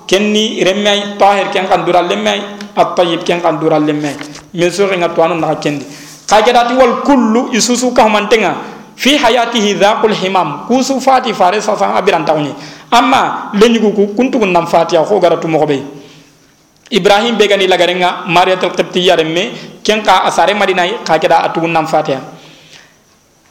[0.09, 2.39] كني رمي طاهر كان كان دورا لمي
[2.81, 4.13] الطيب كان كان دورا لمي
[4.53, 5.85] من سورة توانو نغا كندي
[6.29, 8.53] قاكتا تي والكل يسوسو كهمان تنغا
[8.99, 10.67] fi hayatihi dhaqul himam.
[10.67, 12.51] Kusu fati fare sa sa abiran tawni
[12.91, 15.79] amma lenyugo ku kuntu nam fatiya ko garatu mo be
[16.91, 22.19] ibrahim be gani lagarenga mariyatul qibtiyya remme kenka asare madina ka keda atu nam fatiya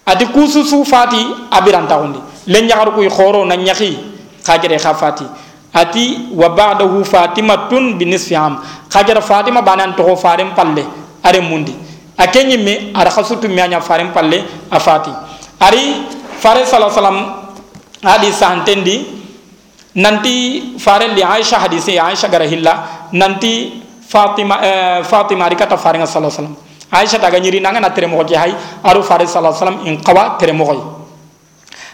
[0.04, 3.96] adi kusu su fati abiran tawni len nyaar ku khoro na nyaxi
[4.44, 5.24] ka kede kha fati.
[5.68, 8.34] Ati wa ba'dahu fatimatun bi nisfi
[8.88, 10.80] ka keda fatima banan to farem palle
[11.22, 11.76] are mundi.
[12.18, 14.42] Akenyi me ara khasutu me anya farem palle
[14.72, 15.27] afati
[15.60, 16.06] ari
[16.38, 17.18] fare sala salam
[18.02, 18.96] hadis sahantendi
[19.96, 26.30] nanti farelli aicha hadise aicha gara hilla nanti fatima eh, fatima ari kata farenga sala
[26.30, 26.54] salam
[26.92, 28.54] aicha taga ñiri nanga na tere moxoke hay
[28.84, 30.78] aru fare sala salam in qawa tere moxoy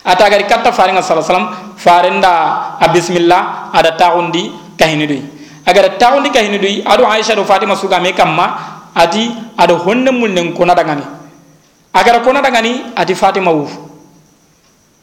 [0.05, 5.23] ata gari katta farenga sala salam farenda a bismillah ada taxundi kahini duy
[5.65, 8.47] agara taxundi kahini duy adu aicha do fatima sugame kamma
[8.95, 11.24] ati ado honne mul nen kona dangani
[11.95, 13.69] agara kona dangani ati fatima wu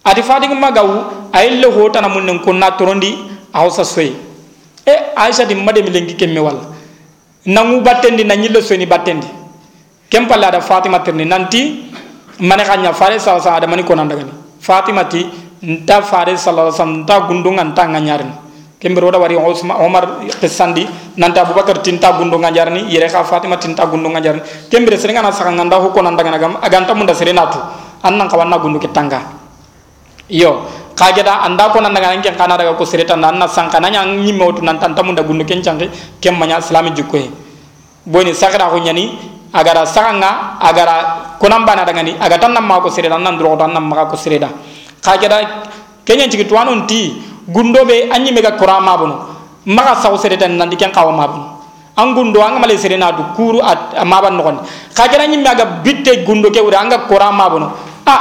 [0.04, 0.96] ati fatima gawu
[1.34, 3.12] ayille hotana mun nen na torondi
[3.54, 4.14] awsa soyi
[4.86, 6.60] e aisha di made mi lengi kemme wala
[7.46, 9.28] nangu battendi na nyille soy ni battendi
[10.10, 11.62] kem pala da fatima tirni nanti
[12.40, 14.32] mane khanya fare sa sa da mani kona dangani.
[14.60, 15.26] Fatima ti
[15.64, 18.32] nta fare sallallahu alaihi wasallam nta gundunga nta nganyarni
[18.82, 20.90] kembere wada wari omar qissandi
[21.22, 24.42] nanta abubakar tinta gundunga jarni yere kha fatima tinta gundunga jarni
[24.74, 27.62] kembere serenga na saka nganda hukko nanda ngana aganta munda serena tu.
[28.02, 29.22] Annan kawanna gundu kitanga
[30.26, 30.66] iyo
[30.98, 34.66] kageda anda ko nanda ngana ken kana daga ko sereta nanna sanka nanya nyimme wotu
[34.66, 35.86] nan tanta munda gundu ken canke
[36.18, 37.22] kem manya islami jukko
[38.10, 39.14] boni sakara ko nyani
[39.54, 43.70] agara sanga agara konamba na daga ni aga tan namma ko sereta nan dro tan
[43.78, 44.50] namma ko sereta.
[45.06, 45.70] Kageda
[46.02, 46.50] kenya cigi
[46.90, 49.16] ti gundo be anyi mega kurama bunu
[49.66, 51.46] maga saw sereta nan diken kawa mabunu
[51.98, 54.60] an gundo an male serena du kuru at maban non
[54.96, 57.68] kagera nyi mega bitte gundo ke wura anga kurama bunu
[58.08, 58.16] a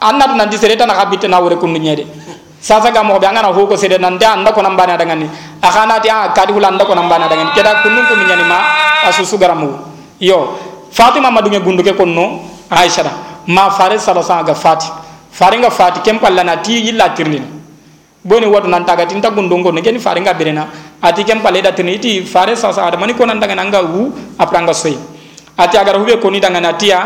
[0.00, 2.06] annatu nan di sereta na bitte na wure kunu nyede.
[2.62, 5.26] Sasa ga mo be anga ho ko sede nan da ko nan bana daga ni
[5.60, 8.44] akana ti a kadi hula anda ko nan bana daga ni keda kunu kunu nyani
[8.46, 8.58] ma
[9.08, 9.78] asusu garamu
[10.20, 10.58] yo
[10.90, 12.38] fatima madunge gundo ke konno
[12.70, 13.02] aisha
[13.46, 14.86] ma fare sala sa ga fati.
[15.32, 17.61] Fare nga fati kem palla na ti yilla tirlin
[18.22, 20.70] boni wadu nan taga tinta gundongo ne geni fare nga berena
[21.02, 21.98] ati kem pale da tini.
[21.98, 22.96] Ti fare sa sa ada.
[22.96, 24.96] Mani ko nan daga nanga wu apranga soy
[25.58, 26.98] ati agar hube ko ni daga na tiya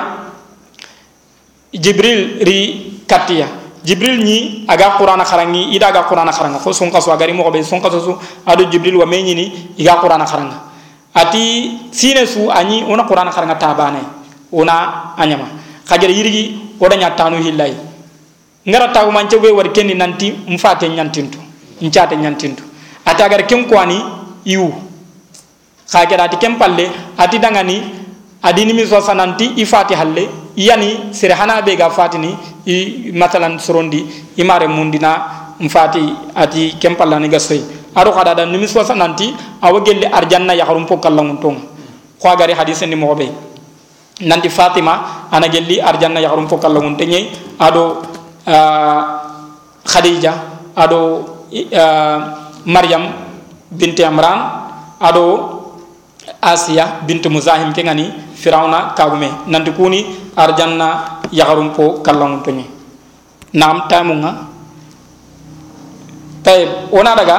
[1.72, 2.58] jibril ri
[3.08, 3.64] katia.
[3.86, 7.62] Jibril ni aga qur'ana kharangi ida aga qur'ana kharanga ko son kaso agari mo be
[7.62, 8.12] son kaso su.
[8.44, 9.44] Ado jibril wa menyi ni
[9.78, 10.68] iga qur'ana kharanga
[11.14, 14.02] ati sine su ani ona qur'ana kharanga tabane.
[14.52, 15.46] Ona anyama.
[15.86, 17.85] Khajere yirigi oda nya tanu hillai
[18.68, 21.38] ngara taw man cebe war kenni nanti mfate nyantintu
[21.80, 22.62] nchate nyantintu.
[23.04, 24.02] Ati agar kem kwani
[24.44, 24.72] iwu
[25.92, 27.82] khagera ati kem palle ati dangani
[28.42, 30.28] adi nimi so sananti ifati halle.
[30.56, 32.34] Yani sire hana be ga fatini
[32.66, 34.06] i matalan sorondi
[34.36, 35.20] imare mundina
[35.60, 36.00] mfati
[36.34, 37.60] ati kem palla ni gasoy
[37.94, 41.60] aro kada da nimi so sananti awa gelle arjanna ya harum pokallangun tonga
[42.18, 43.28] ko gari hadisen ni mobe.
[44.20, 46.48] Nanti fatima ana gelli arjanna ya harum
[46.96, 47.28] tenye
[47.60, 48.00] ado
[48.46, 50.32] khadija
[50.76, 51.24] ado
[52.64, 53.10] maryam
[53.70, 54.38] binti amran
[55.02, 55.24] ado
[56.42, 59.30] asiya binti muzahim ke ngani firawna kagume.
[59.50, 62.64] Nanti kuni arjanna yagarum po kallangun tonye
[63.54, 64.46] nam tamunga.
[66.42, 67.38] Tayib ona daga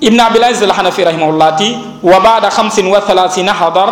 [0.00, 3.90] ibn abil aziz al hanafi rahimahullah ti wa ba'da 35 hadar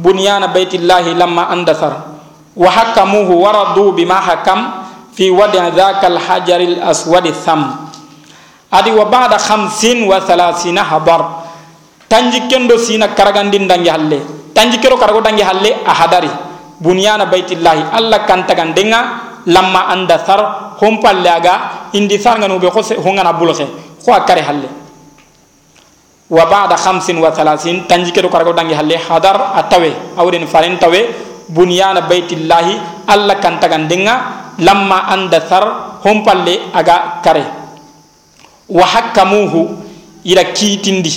[0.00, 2.16] bunyana baitillahi lamma andathar.
[2.56, 4.81] Wa hakamuhu waradu bima hakam
[5.12, 7.62] في ودع ذاك الحجر الأسود الثم.
[8.72, 11.20] أدي وبعد خمسين وثلاثين حبر.
[12.08, 14.18] تنجكن كندو سينا كرغان دين حالي حلي.
[14.56, 16.32] تنجكرو كرغو دنجي حالي أحداري.
[16.80, 17.92] بنيان بيت الله.
[17.92, 19.00] الله كان تغان دينا
[19.48, 20.40] لما أند ثر.
[20.80, 21.54] هم پلاغا
[21.92, 23.66] إندي ثر غنو بخوس هنغن بلخي
[24.04, 24.68] خوا كاري حالي
[26.32, 29.92] وبعد خمسين وثلاثين تنجكرو كرغو دنجي حالي حدر أتوي.
[30.16, 31.00] أورين فارين توي.
[31.52, 32.66] بنيان بيت الله.
[33.12, 35.64] الله كان تغان دينا لما أندثر
[36.04, 37.44] هم بالي أغا كاري
[38.68, 39.54] وحكموه
[40.26, 41.14] إلى كيتندي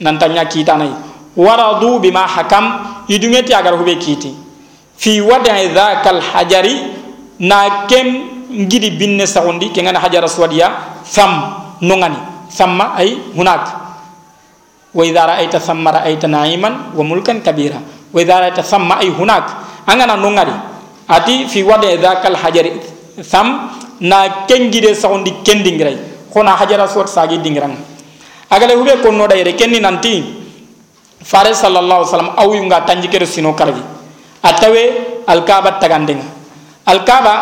[0.00, 0.90] نانتانيا كيتاني
[1.36, 2.64] ورضوا بما حكم
[3.08, 4.32] يدنيتي أغا هو كيتي
[4.98, 6.66] في وضع ذاك الحجر
[7.38, 8.08] ناكم
[8.52, 12.16] ngidi binne sawndi ke hajara swadiya sam nungani
[12.52, 13.64] samma ay hunak
[14.92, 17.80] wa idha ra'aita thamma ra'aita na'iman wa mulkan kabira
[18.12, 19.48] wa idha ra'aita thamma ay hunak
[19.88, 20.52] angana nungari
[21.16, 22.72] ati fi wade dhakal hajari
[23.20, 23.68] sam
[24.00, 25.98] na kengide saundi kendingirai
[26.32, 27.76] khona hajara suwat sagi dingirang
[28.48, 30.14] agale hube ko no dayre kenni nanti
[31.20, 33.82] fare sallallahu alaihi wasallam aw yunga tanjikere sino karbi
[34.42, 34.82] atawe
[35.28, 36.24] alkaba tagandenga
[36.88, 37.34] alkaba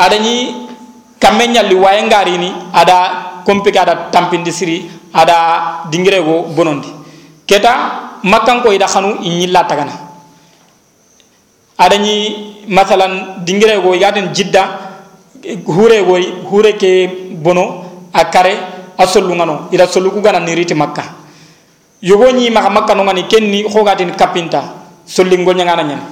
[0.00, 0.66] adani
[1.20, 2.96] kamenya liwaye ngarini ada
[3.46, 4.76] kompika ada tampindi siri
[5.14, 5.36] ada
[5.88, 6.90] dingire go bonondi.
[7.46, 7.72] Keta
[8.24, 10.03] makkan ko ida khanu inyilla tagana
[11.84, 14.62] aɗañi masalan dinguirego yaten jidda
[15.66, 16.16] huurego
[16.48, 16.72] huure
[17.36, 18.54] bono a kare
[18.96, 21.02] a solluga no ida sollukuganani riti makka.
[22.02, 24.62] Yogoñi maxa makka nogani kenni xogatin kappinta
[25.06, 26.02] sollingol ñagana ñani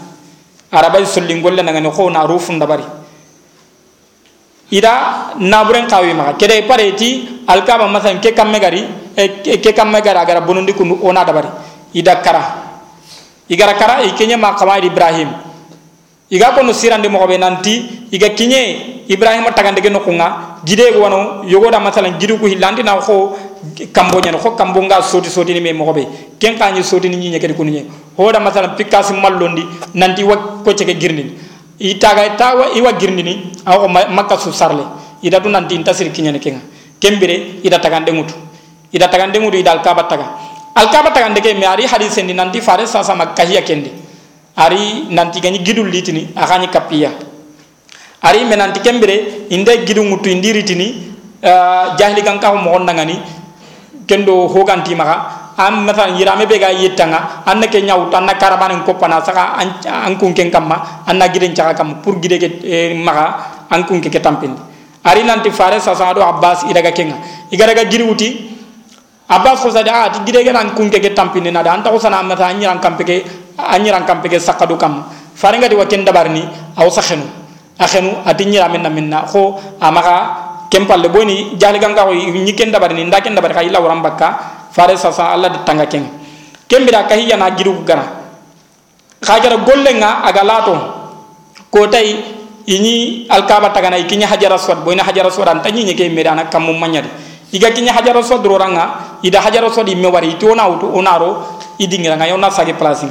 [0.73, 2.85] arabay sollingol le nagani xo rufunda bari.
[4.71, 8.85] Ida naburen kawi maxa kede pare ti alkaba masalan ke kamme gari
[9.17, 11.49] eh, ke kamme gari agara bonondi kundu ona dabari.
[11.95, 12.43] Ida kara.
[13.49, 15.52] Igara kara ikenya ma kama ibrahim.
[16.33, 21.45] Iga kono sirande mo be nanti iga kinye ibrahima tagande ge nokunga gide go wano
[21.45, 23.37] yogo da masalan ko hilandi na ko
[23.93, 26.09] kambo nyano ko kambo nga soti soti ni me mo be
[26.41, 27.85] ken ka ni soti ni ko ni
[28.17, 29.63] ho da masalan pikas mallondi
[29.95, 31.37] nanti wa ko cege girni
[31.79, 34.83] itaga tawa iwa girni ni aw makka su sarle.
[35.23, 36.61] Ida du nanti intasir kinye ne kenga.
[36.99, 38.35] Kembere ida tagande mutu
[38.93, 40.27] ida tagande mutu ida al kaba taga
[40.75, 43.91] al kaba tagande ke mi ari hadisen ni nanti fare sa sama kahiya kendi
[44.57, 47.11] ari nanti gani gidul litini akani kapiya
[48.23, 51.11] ari menanti kembere inde gidu ngutu indiritini
[51.43, 53.17] uh, jahili kan ka mo ngani
[54.07, 58.95] kendo hoganti maka am mata yirame be ga yitanga anna ke nyaw tanna karaban ko
[58.95, 63.67] pana saka an kun ken kamma anna giden chaka kam pour gide ke eh, maka
[63.71, 64.55] an kun ke tampin
[65.05, 67.19] ari nanti fare sa sa do abbas idaga kenga.
[67.51, 68.55] Igara ga giruti
[69.29, 72.23] abbas ko sada ati gide ga an kun ke tampin na da anta ko sana
[72.23, 73.17] mata nyiran kampe ke
[73.71, 75.05] anyiran kampe ke sakadu kam.
[75.35, 76.43] Fare ngati wa ken dabarni
[76.77, 77.25] aw sakhenu.
[77.79, 83.05] Akhenu ati nyira minna minna ko amaka kempalle boni jali ganga ko ni ken dabarni
[83.05, 84.29] nda ken dabar kayila waram bakka.
[84.73, 86.09] Fare sasa alla di tanga ken
[86.69, 88.09] kembira kahiya na giru gara
[89.21, 90.77] khajara gollenga aga lato.
[91.73, 92.21] Ko tay
[92.69, 96.69] ini alkaba tagana ikinya hajara swad boina hajara swad anta nyi ke meda na kam
[96.79, 97.09] manyadi
[97.53, 102.51] iga kinya hajara swad roranga ida hajara swad imme wari to onaro idingira nga yona
[102.51, 103.07] sage place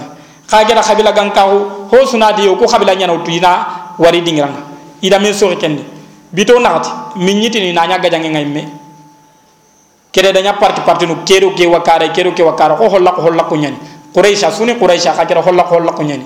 [0.51, 4.61] nga khajara khabila ganka ho sunadi ko khabila nyana utu ina wari dingira nga
[5.01, 5.83] ida men so kendi.
[6.31, 6.89] Bito naati
[7.19, 8.63] min nyitini na nya gajange ngay me
[10.11, 13.43] kede danya parti parti no kero ke wakara kero ke wakara ko holla ko holla
[13.43, 13.77] ko nyani
[14.13, 16.23] quraisha suni quraisha ka kera holla ko holla ko nyani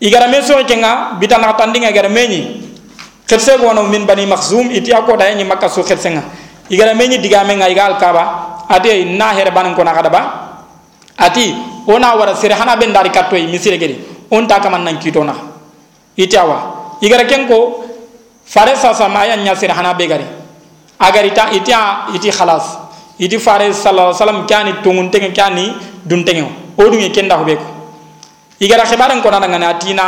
[0.00, 2.64] igara me so kenga bitana tandinga igara meñi
[3.28, 6.22] xetse go no min bani makhzum iti ako da ni makka so xetse nga.
[6.68, 10.20] Igara meñi diga me nga igal kaba ati na here ban ko na kada ba
[11.16, 13.98] ati ona wara sire hana ben dari katto yi misire gedi
[14.30, 15.34] on ta kaman nan kito na.
[16.16, 16.96] Iti awa.
[17.00, 17.84] Igara kenko
[18.44, 20.24] fare sa sa maya nya sire hana be gari.
[20.98, 22.78] Agar ita ita iti khalas.
[23.18, 25.72] Iti fare sallallahu alaihi wasallam tungun tenge kani
[26.04, 26.42] dun tenge
[26.76, 27.64] o dun e kenda hobe ko.
[28.60, 30.04] Igara khibaran ko nana ngana atina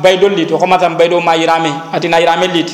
[0.00, 0.48] baydol lit.
[0.50, 1.92] Ko matam baydo ma irame.
[1.92, 2.70] Atina irame lit.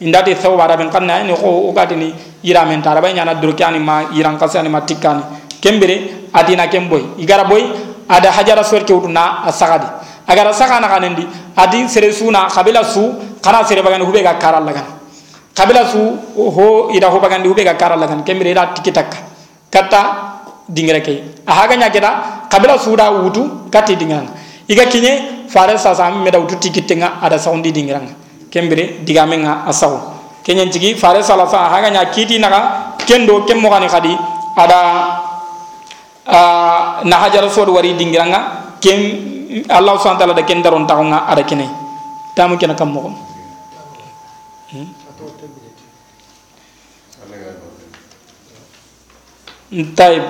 [0.00, 2.12] Indati saw wara ben kanna ni ko o gati ni
[2.42, 7.44] irame tara bay nyana dur kani ma iran kasani ma tikani kembere atina kemboy igara
[7.44, 7.62] boy
[8.08, 9.86] ada hajara sor ke uduna asagadi.
[10.26, 13.02] Agara sagana kanendi adi sere suna kabila su
[13.42, 14.98] kana sere bagani hube ga karal lagana
[15.54, 15.98] kabila su
[16.36, 18.22] ho ida ho bagandi hube ga kara lagan.
[18.22, 19.10] Kemire ida tikitak
[19.70, 20.02] kata
[20.70, 24.22] dingira kay ahaga nya keda kabila su da wutu kati dingira
[24.68, 28.00] iga kinye fare sa sa me da wutu tikitenga ada saundi dingira
[28.50, 29.98] kembire diga menga asaw
[30.46, 34.14] kenyen jigi fare sala sa ahaga nya kiti naga kendo kemmo gani khadi
[34.56, 35.19] ada
[36.30, 41.26] Ah, na hajar sod wari dingiranga ken allah subhanahu wa ta'ala da ken daron taxonga
[41.26, 41.66] ada kene.
[42.38, 43.14] Tamu kene kam moxom
[44.70, 44.88] hmm?
[49.98, 50.24] tayib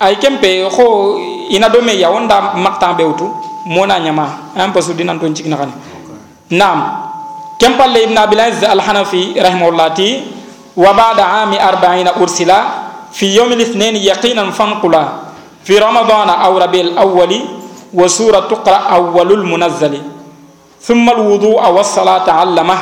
[0.00, 1.16] ay kempe xo
[1.52, 2.52] ina do me yawo nda
[2.96, 3.28] bewtu
[3.64, 5.56] mona ñama an pasu dinan ton cikna
[6.52, 6.78] nam
[7.58, 9.96] kempalle ibn abilaz al hanafi rahimahullah
[10.76, 12.60] وبعد عام أربعين أرسلا
[13.12, 15.04] في يوم الاثنين يقينا فانقلا
[15.64, 17.32] في رمضان أو ربيع الأول
[17.94, 20.02] وسورة تقرأ أول المنزل.
[20.82, 22.78] ثم الوضوء والصلاة علمه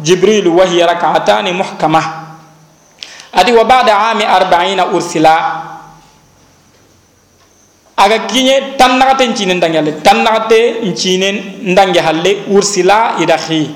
[0.00, 2.02] جبريل وهي ركعتان محكمة.
[3.34, 5.36] أدي وبعد عام أربعين أرسلا
[8.02, 13.70] aga kiñe tannagate ncinen dange halle tannagate ncinen ndange halle ursila ida xi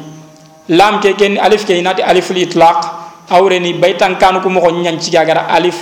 [0.68, 2.80] lam ke ken alif ke inati aliful itlaq
[3.30, 5.76] awreni baytan kanu ko mo nyanci gagara alif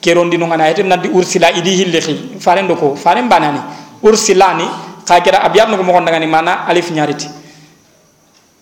[0.00, 3.60] kerondi no ngana ete nadi ursila idi hillehi farendo ko faren banani.
[4.02, 4.64] Ursila ni
[5.04, 7.28] kagera abiyat no ko mo ndangani mana alif nyariti.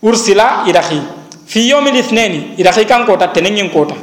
[0.02, 1.00] Ursila idahi
[1.46, 3.94] fi yawmi lithnani ida kai kan kota tenengin kota.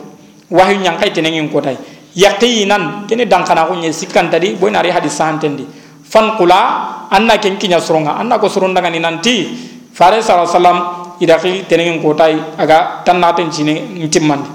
[0.50, 1.72] Wahyu nyang kai tenengin kota.
[2.16, 5.64] Yaqinan kene dankana ko nyesi kan tadi boy nari hadis santendi
[6.04, 9.36] fan qula anna ken kinya suronga anna ko suronda ngani nanti.
[9.92, 10.80] Fare sallallahu alaihi wasallam
[11.22, 12.26] ida kai tenengin kota
[12.58, 14.50] aga tannaten cine ntimmandi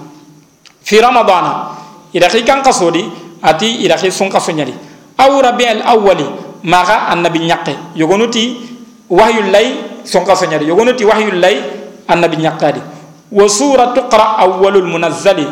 [0.82, 1.78] fi ramadana
[2.10, 3.06] ida kai kan kasodi
[3.38, 4.74] ati ida kai sun kaso nyari
[5.14, 6.26] aw rabiul awwali
[6.66, 8.58] maga annabi nyakke yogonuti
[9.06, 11.62] wahyu lay sun kaso nyari yogonuti wahyu lay
[12.10, 12.82] annabi nyakadi
[13.30, 15.46] wa sura tuqra awwalul munazzali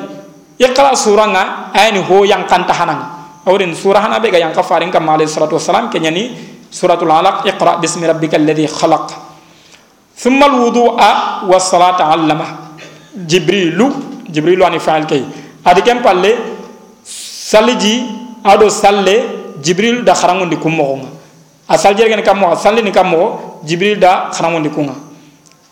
[0.58, 3.00] iqra suranga ayni ho yang kanta hanan
[3.46, 6.34] awrin sura hana be ga yang kafarin kam alayhi salatu wassalam kenyani
[6.70, 9.33] suratul alaq iqra bismi rabbikal ladhi khalaq
[10.16, 10.96] ثم الوضوء
[11.50, 12.46] والصلاة علمه
[13.30, 13.78] جبريل
[14.30, 15.22] جبريل عن فعل كي
[15.66, 16.32] هذا كم بالله
[17.50, 17.94] سالجي
[18.46, 19.16] أدو سالة
[19.64, 21.08] جبريل دا خرامون دي كمغونا
[21.70, 23.22] أسال جرجع نكمو سالة نكمو
[23.68, 24.94] جبريل دا خرامون دي كونا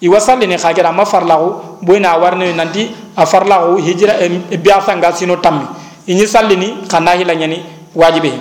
[0.02, 4.14] iwasali ni khagera ma farlaxu boyna warne nanti a farlaxu hijira
[4.50, 5.62] e biasanga sino tammi
[6.10, 7.62] iñi salli ni xa nahila ñani
[7.94, 8.32] wajibe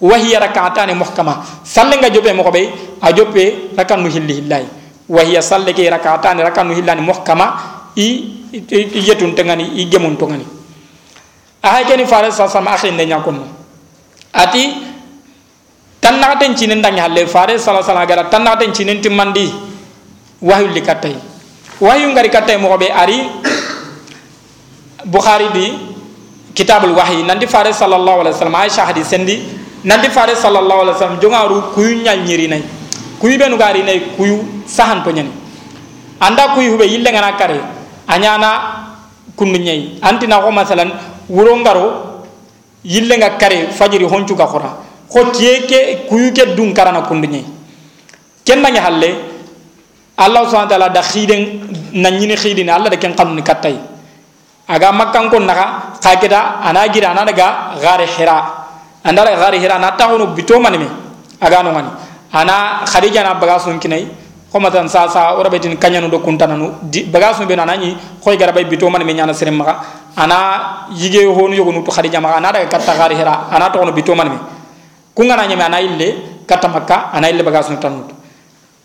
[0.00, 2.66] wahiya rakatane muhkama sallenga jobe moxo ɓey
[3.02, 4.66] a joppe rakan nu hilli hillayi
[5.08, 7.46] wa hiya salle ke rak'atani rakan mu hillani muhkama
[7.96, 8.08] i
[9.06, 10.44] yetun tengani i gemun tongani.
[11.62, 13.42] A hay keni fare sa sama akhin ne nyakon
[14.32, 14.62] ati
[16.00, 19.50] tan nagaten cinen dangi halle fare sala sala gara tan nagaten cinen timmandi
[20.42, 21.14] wahyu li katay
[21.80, 23.18] wahyu ngari katay mo be ari
[25.06, 25.66] bukhari di
[26.54, 29.42] kitabul wahyi nandi fare sallallahu alaihi wasallam aisha hadis sendi
[29.84, 32.62] nandi fare sallallahu alaihi wasallam jongaru kuyu nyal nyiri nay
[33.20, 35.30] kuyɓenu gaari nayi kuyu sahan po ñani
[36.20, 37.60] anda kuyu huɓe yillengana kare
[38.08, 38.48] a ñana
[39.36, 40.90] kundu ñayi antina ko masalan
[41.28, 41.86] wuro ngaro
[42.84, 44.70] yillenga kare fajiri honcuka xora
[45.12, 47.44] xo tiye ke kuyu ke dun karana kundu ñayi
[48.44, 49.10] ken nange halle
[50.16, 51.60] allah subhana taala da xiiden
[51.92, 53.78] na ñini xiidini allah da ken xanuni kattayi
[54.68, 55.66] aga makkanko naxa
[56.02, 58.36] xa keta ana gira ana daga xaare xira
[59.04, 60.88] andara xaare xira ana taxunu bitomanime
[61.40, 61.90] aga nongani
[62.32, 64.08] ana khadija na bagasun kinai.
[64.46, 66.78] Ko matan sa sa o rabetin kanyano do kuntananu
[67.10, 69.82] bagasun be na nani koy garabe bito man me nyana serem maka
[70.16, 74.14] ana yige honu yogonu to khadija maka ana daga katta gari hira ana no bito
[74.14, 74.38] man me.
[75.14, 78.06] Kungana nyame ana ille katta makka ana ille bagasun tanu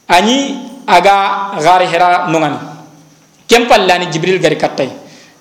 [0.09, 2.57] ani aga gari hera nongani
[3.47, 4.89] kem pallani jibril gari kattay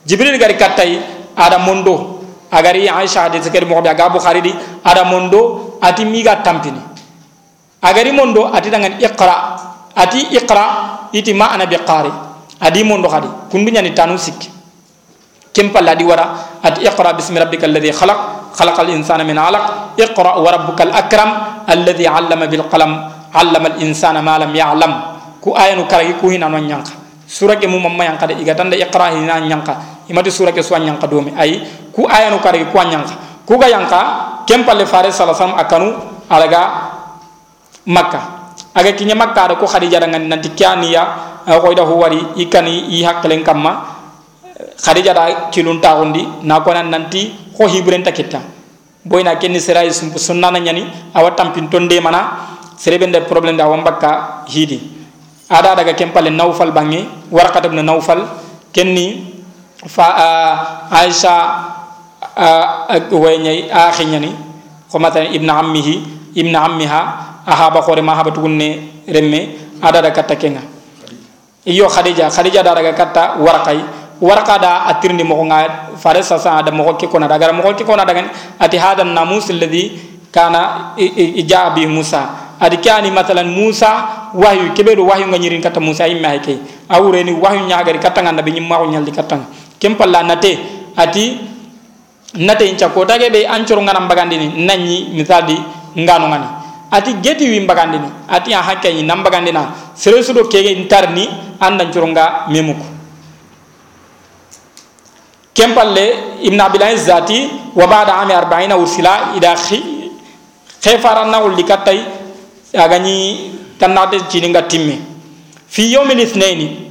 [0.05, 1.01] jibril gari kattay
[1.37, 2.19] ada mondo.
[2.53, 4.53] Agari aisha de zeker mo be aga bukhari di
[4.85, 6.83] ada mondo ati miga tampini
[7.83, 9.37] agari mondo ati dangan iqra
[9.97, 10.65] ati iqra
[11.13, 12.13] iti ma ana biqari
[12.61, 14.61] adi mondo hadi kundu nyani tanu sikki
[15.51, 16.27] كم بلا دي ورا
[16.63, 18.19] ات اقرا باسم ربك الذي خلق
[18.55, 19.65] خلق الانسان من علق
[19.99, 21.31] اقرا وربك الاكرم
[21.75, 22.93] الذي علم بالقلم
[23.35, 24.93] علم الانسان ما لم يعلم
[25.43, 26.93] كو اينو كاري كو هنا نون يانكا
[27.27, 29.75] سوره مو ماما يانكا دي غاتان دا اقرا هنا يانكا
[30.11, 31.63] imati sura ke suan yanka domi ay
[31.95, 33.15] ku ayanu kare ku yanka
[33.47, 34.01] ku ga yanka
[34.43, 35.89] kempale fare sallallahu akanu
[36.27, 36.90] alaga
[37.91, 41.03] Maka aga kinya makka ada ko khadija dangan nanti kyaniya
[41.43, 43.99] ko eh, ida huwari ikani yi hakkelen kamma.
[44.79, 48.39] Khadija da kilun tagundi na ko nan nanti ko hibren takita
[49.03, 50.87] boyna kenni sirai sumpu sunna na nyani
[51.37, 52.47] tam pin tonde mana
[52.79, 54.79] sereben de problem da bakka hidi.
[55.51, 58.23] Ada daga kempale nawfal bangi warqat ibn nawfal
[58.73, 59.35] kenni
[59.89, 60.55] fa eh,
[61.03, 61.35] aisha
[62.39, 63.67] eh, wayñay
[63.99, 64.31] kenyani
[64.87, 65.95] ko matan ibn ammihi
[66.39, 69.41] ibn ammiha ahaba khore ma haba tugunne remme
[69.83, 70.63] ada daga katta kenga.
[71.67, 73.83] Iyo khadija khadija da daga katta warqai
[74.23, 77.75] warqa da atirni mo nga fare sa sa da mo ko kona daga mo ko
[77.85, 79.99] kona daga ati hada namus alladhi
[80.31, 82.55] kana ijabi musa.
[82.61, 86.61] Adi kani matalan musa wahyu kebedo wahyu nga nyirin kata musa imma heke
[86.93, 89.41] awure ni wahyu nyaagari kata nganda be nyimma ko nyaldi kata
[89.81, 90.61] kem palla nate
[90.93, 91.41] ati
[92.37, 95.57] nate incha ko tage be ancoro ngana mbagandi ni nanyi misali
[95.97, 96.49] ngano ngani
[96.91, 99.63] ati geti wi mbagandini ati a hakkeñi nan mbagandina
[99.95, 101.29] seresuɗo kege andan
[101.61, 102.85] andancoronga memuko
[105.55, 109.55] kempalle ibn abilai zati wa bada ami arbaina wursila ida
[110.85, 112.01] hefarannawolli kattay
[112.75, 114.97] agani tanade jininga timmi
[115.69, 116.91] fi yawmil ithnaini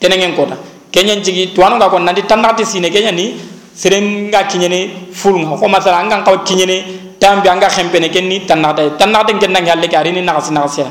[0.00, 0.56] tenengen kota.
[0.92, 3.34] Kenyen jigi tuwanu ga ko nandi tanade sine kenyani
[3.74, 6.84] serenga kinyene fulnga ko masara angan kawa kinyene
[7.24, 10.84] tambi anga khempene kenni tanade tanade kenna ngalle ka rini nagasi nagasi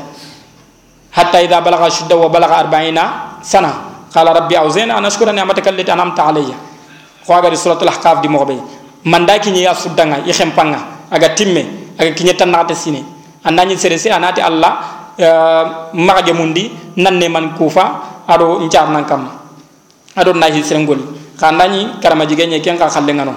[1.14, 3.94] hatta idha balagha shudda wa balagha 40 sana.
[4.14, 6.54] Qala rabbi awzina an ashkura ni'mataka allati an'amta alayya.
[7.26, 8.56] Di suratul ahqaf di moxoɓe
[9.04, 13.02] manda kiñe a suddanga i xempanga aga timme aga kiñe tannate sine
[13.76, 14.76] sere se anati allah
[15.94, 19.28] maxa mundi nanne man kufa aɗo ncarnan kam
[20.16, 21.02] aɗo nahi serengoli
[21.38, 23.34] xa andañi karama jigeñe ken xa xallengano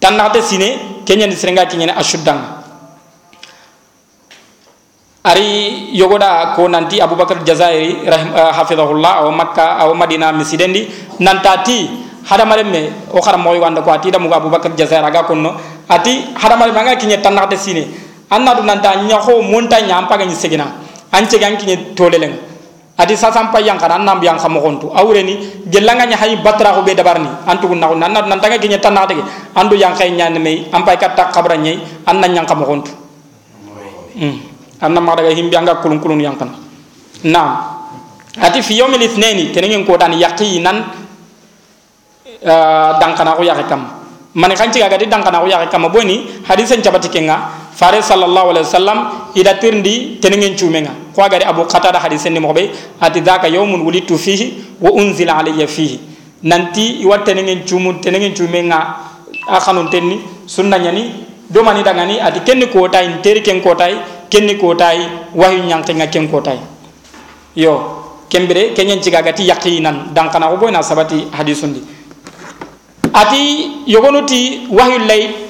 [0.00, 2.58] tannate sine keñani serenga kiñene a suddanga
[5.28, 10.88] ari yogoda ko nanti abubakar jazairi rahim uh, hafidhahullah aw makka aw madina misidendi
[11.20, 11.90] nantati
[12.24, 12.82] hadamaren me
[13.12, 15.52] o xara moy wanda ko ati damu abubakar jazair aga konno.
[15.88, 17.84] Ati hadamaren manga kinye tanna de sine
[18.30, 20.66] anna du nanta ho montagne am paga ni segina
[21.96, 22.47] tolelen ati
[23.14, 24.90] sasam pa yang kana nam yang khamo kontu.
[24.90, 25.38] Awre ni
[25.70, 29.14] gelanga nya hay batra ko be dabarni antu na nanna nanta nga kinye tanna de
[29.54, 32.90] andu yang kay nyan me am pay katta khabra nyai anna nyang khamo kontu.
[34.18, 34.36] Hmm.
[34.82, 36.54] Anna ma daga himbi anga kulun kulun yang kana
[37.22, 37.48] nam
[38.38, 40.86] ati fi yawmil ithnaini tenengen ko dan yaqinan
[42.98, 43.82] dankana ko yake kam
[44.34, 48.66] man kan ci gadi dankana ko yake kam boni hadisen cabati kenga fare sallallahu alaihi
[48.66, 48.98] wasallam
[49.38, 52.70] ida tirndi tenengen cumenga ko gadi abu qatada hadisen ni mobe
[53.00, 54.46] ati daka yawmun wulitu fihi
[54.82, 55.98] wa unzila alayya fihi.
[56.42, 58.78] Nanti iwa tenengen cumu tenengen cumenga
[59.48, 60.78] akhanun tenni sunna
[61.50, 63.94] do mani dangani ati kenni ko tay teri ken ko tay
[64.30, 64.58] kenni
[65.34, 66.58] wahyu nyanke nga ken ko tay
[67.56, 67.74] yo
[68.28, 71.80] kembere kenyen ci gagati yaqinan dankana ko boyna sabati hadisundi
[73.14, 73.42] ati
[73.86, 75.47] yogonuti wahyu lay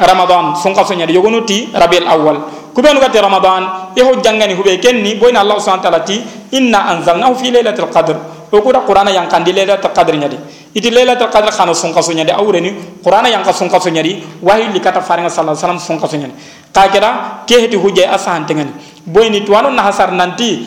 [0.00, 0.56] ramadan.
[0.56, 2.36] Sun ka sonya yogonu ti rabiul awwal
[2.72, 6.22] kubenu gati ramadan ho jangani hube kenni boyna allah subhanahu wa ta'ala ti
[6.56, 8.40] inna anzalnahu fi lailatul qadr.
[8.50, 10.34] O kuda qur'ana yang kandi lailatul qadr nyadi
[10.74, 14.02] iti lailatul qadr khana sun ka sonya de awreni qur'ana yang ka sun ka sonya
[14.02, 16.34] di wahyi likata faringa sallallahu alaihi wasallam sun ka sonya
[16.74, 17.10] ka kira
[17.46, 18.74] ke heti huje asahan tengani
[19.06, 20.66] boyni tuwanu na hasar nanti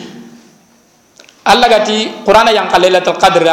[1.44, 3.44] allah gati qur'ana yang ka lailatul qadr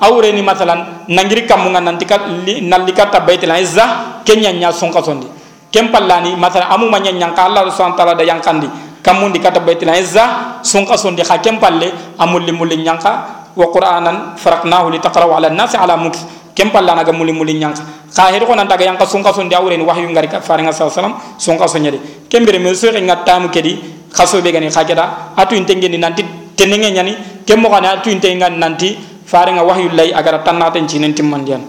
[0.00, 2.24] awreni masalan nangiri kamunga nanti ka
[2.64, 5.28] nalikata baitul izza kenya nya son ka sondi
[5.70, 8.68] kem pallani masalan amu manya nyangka allah subhanahu ta'ala da yang kandi.
[9.00, 11.88] Kamundi kata baitul izza son ka sondi ha kem palle
[12.18, 13.10] amulli mulli nyangka
[13.56, 16.20] wa qur'anan faraknahu litaqra'u 'ala an-nasi 'ala muks.
[16.52, 17.80] Kem pallana ga mulli mulli nyangka.
[18.12, 20.74] Ka hedo ko nanta ga yang ka son ka sondi awreni wahyu ngari ka faringa
[20.74, 21.98] sallallahu alaihi wasallam son ka sonyade
[22.28, 23.78] kembere me so ringa tamu kedi
[24.12, 26.26] khaso be gani khakeda atu intengeni nanti
[26.58, 27.14] tenenge nyani
[27.46, 28.98] kem mo kana atu intenga nanti
[29.30, 31.62] farenga wahyu lay agara tannaten cinen timmandiyan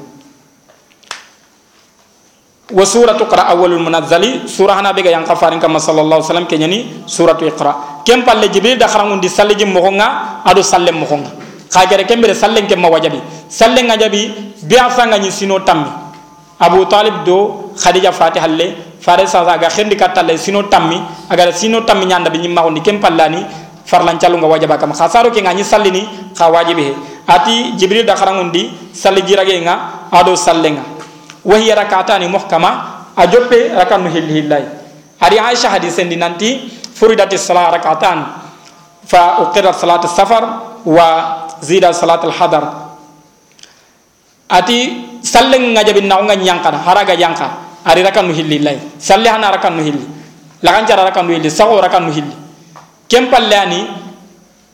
[2.71, 7.43] wa suratu qra awwalul munazzali sura bega yang kafarin kama sallallahu alaihi wasallam kenyani suratu
[7.43, 8.01] iqra.
[8.07, 11.29] Kem palle jibril da kharangun di salle jim mokonga ado salle mokonga
[11.69, 13.19] khagere kembere sallen kem wajabi.
[13.51, 14.55] Sallen ngajabi
[14.95, 15.91] fanga ni sino tammi
[16.59, 20.95] abu talib do khadija fatih halle fare sa ga khendi katalle sino tammi
[21.29, 23.43] agara sino tammi nyanda bi nyimma on kem pallani
[23.83, 24.93] farlan calunga wajaba kam.
[24.95, 26.95] Khasaro ke ngani sallini kha wajibi
[27.27, 30.81] ati jibril da kharangundi salli jirage nga ado sallenga.
[31.45, 34.45] Wa hiya rak'atani muhkama ajoppe rakanu hilli
[35.21, 38.19] ari aisha hadisen di nanti furidati salat rak'atan.
[39.05, 40.43] Fa uqirat salat safar
[40.85, 41.07] wa
[41.61, 42.63] zida salat al hadar
[44.49, 44.79] ati
[45.21, 48.77] sallen ngajabi naunga nyankana haraga yanka ari rakanu hilli hillai.
[48.97, 50.05] Salle hana rakanu hilli.
[50.61, 52.35] Lagan cara rakanu hilli sago rakanu hilli.
[53.09, 53.89] Kempallani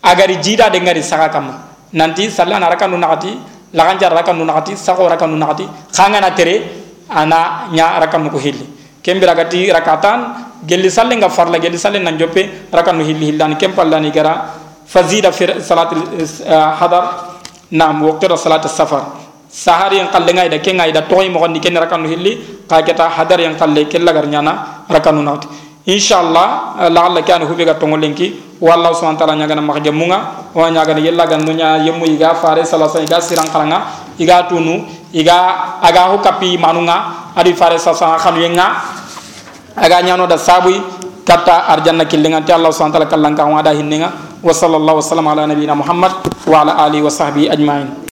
[0.04, 3.32] agari jida de ngari saka kama nanti sallan araka nu nakati
[3.74, 6.56] lagan jar araka nu nakati sako araka nu nakati khanga na tere
[7.10, 8.66] ana nya araka nu ko hilli
[9.04, 10.20] kembira gati rakatan
[10.66, 14.34] gelli salle nga farla gelli salle nan joppe araka nu hilli hillani kempallani gara
[14.86, 15.92] fazida fi salat
[16.80, 17.04] hadar
[17.72, 21.76] nam waqti salat safar sahari yang kalle ngai da kengai da toy mo ni ken
[21.76, 25.48] raka nu hilli ka keta hadar yang kalle kella gar nyana raka nu nakati
[25.88, 31.24] inshallah la'alla kana hubiga tongolenki wallahu subhanahu wa ta'ala nyagana maka jamunga wa nyagana yella
[31.26, 33.88] gannunya yemu iga fare salasa iga sirang kalanga
[34.20, 34.84] iga tunu
[35.16, 38.68] iga aga hu kapi manunga adi fare salasa khanu yenga
[39.80, 40.76] aga nyano da sabui
[41.24, 44.28] kata arjanna killinga ti allah subhanahu wa ta'ala kallanka wa da hinninga.
[44.38, 46.14] Wa sallallahu wa sallam ala muhammad
[46.46, 48.07] wa ala alihi wa sahbihi ajma'in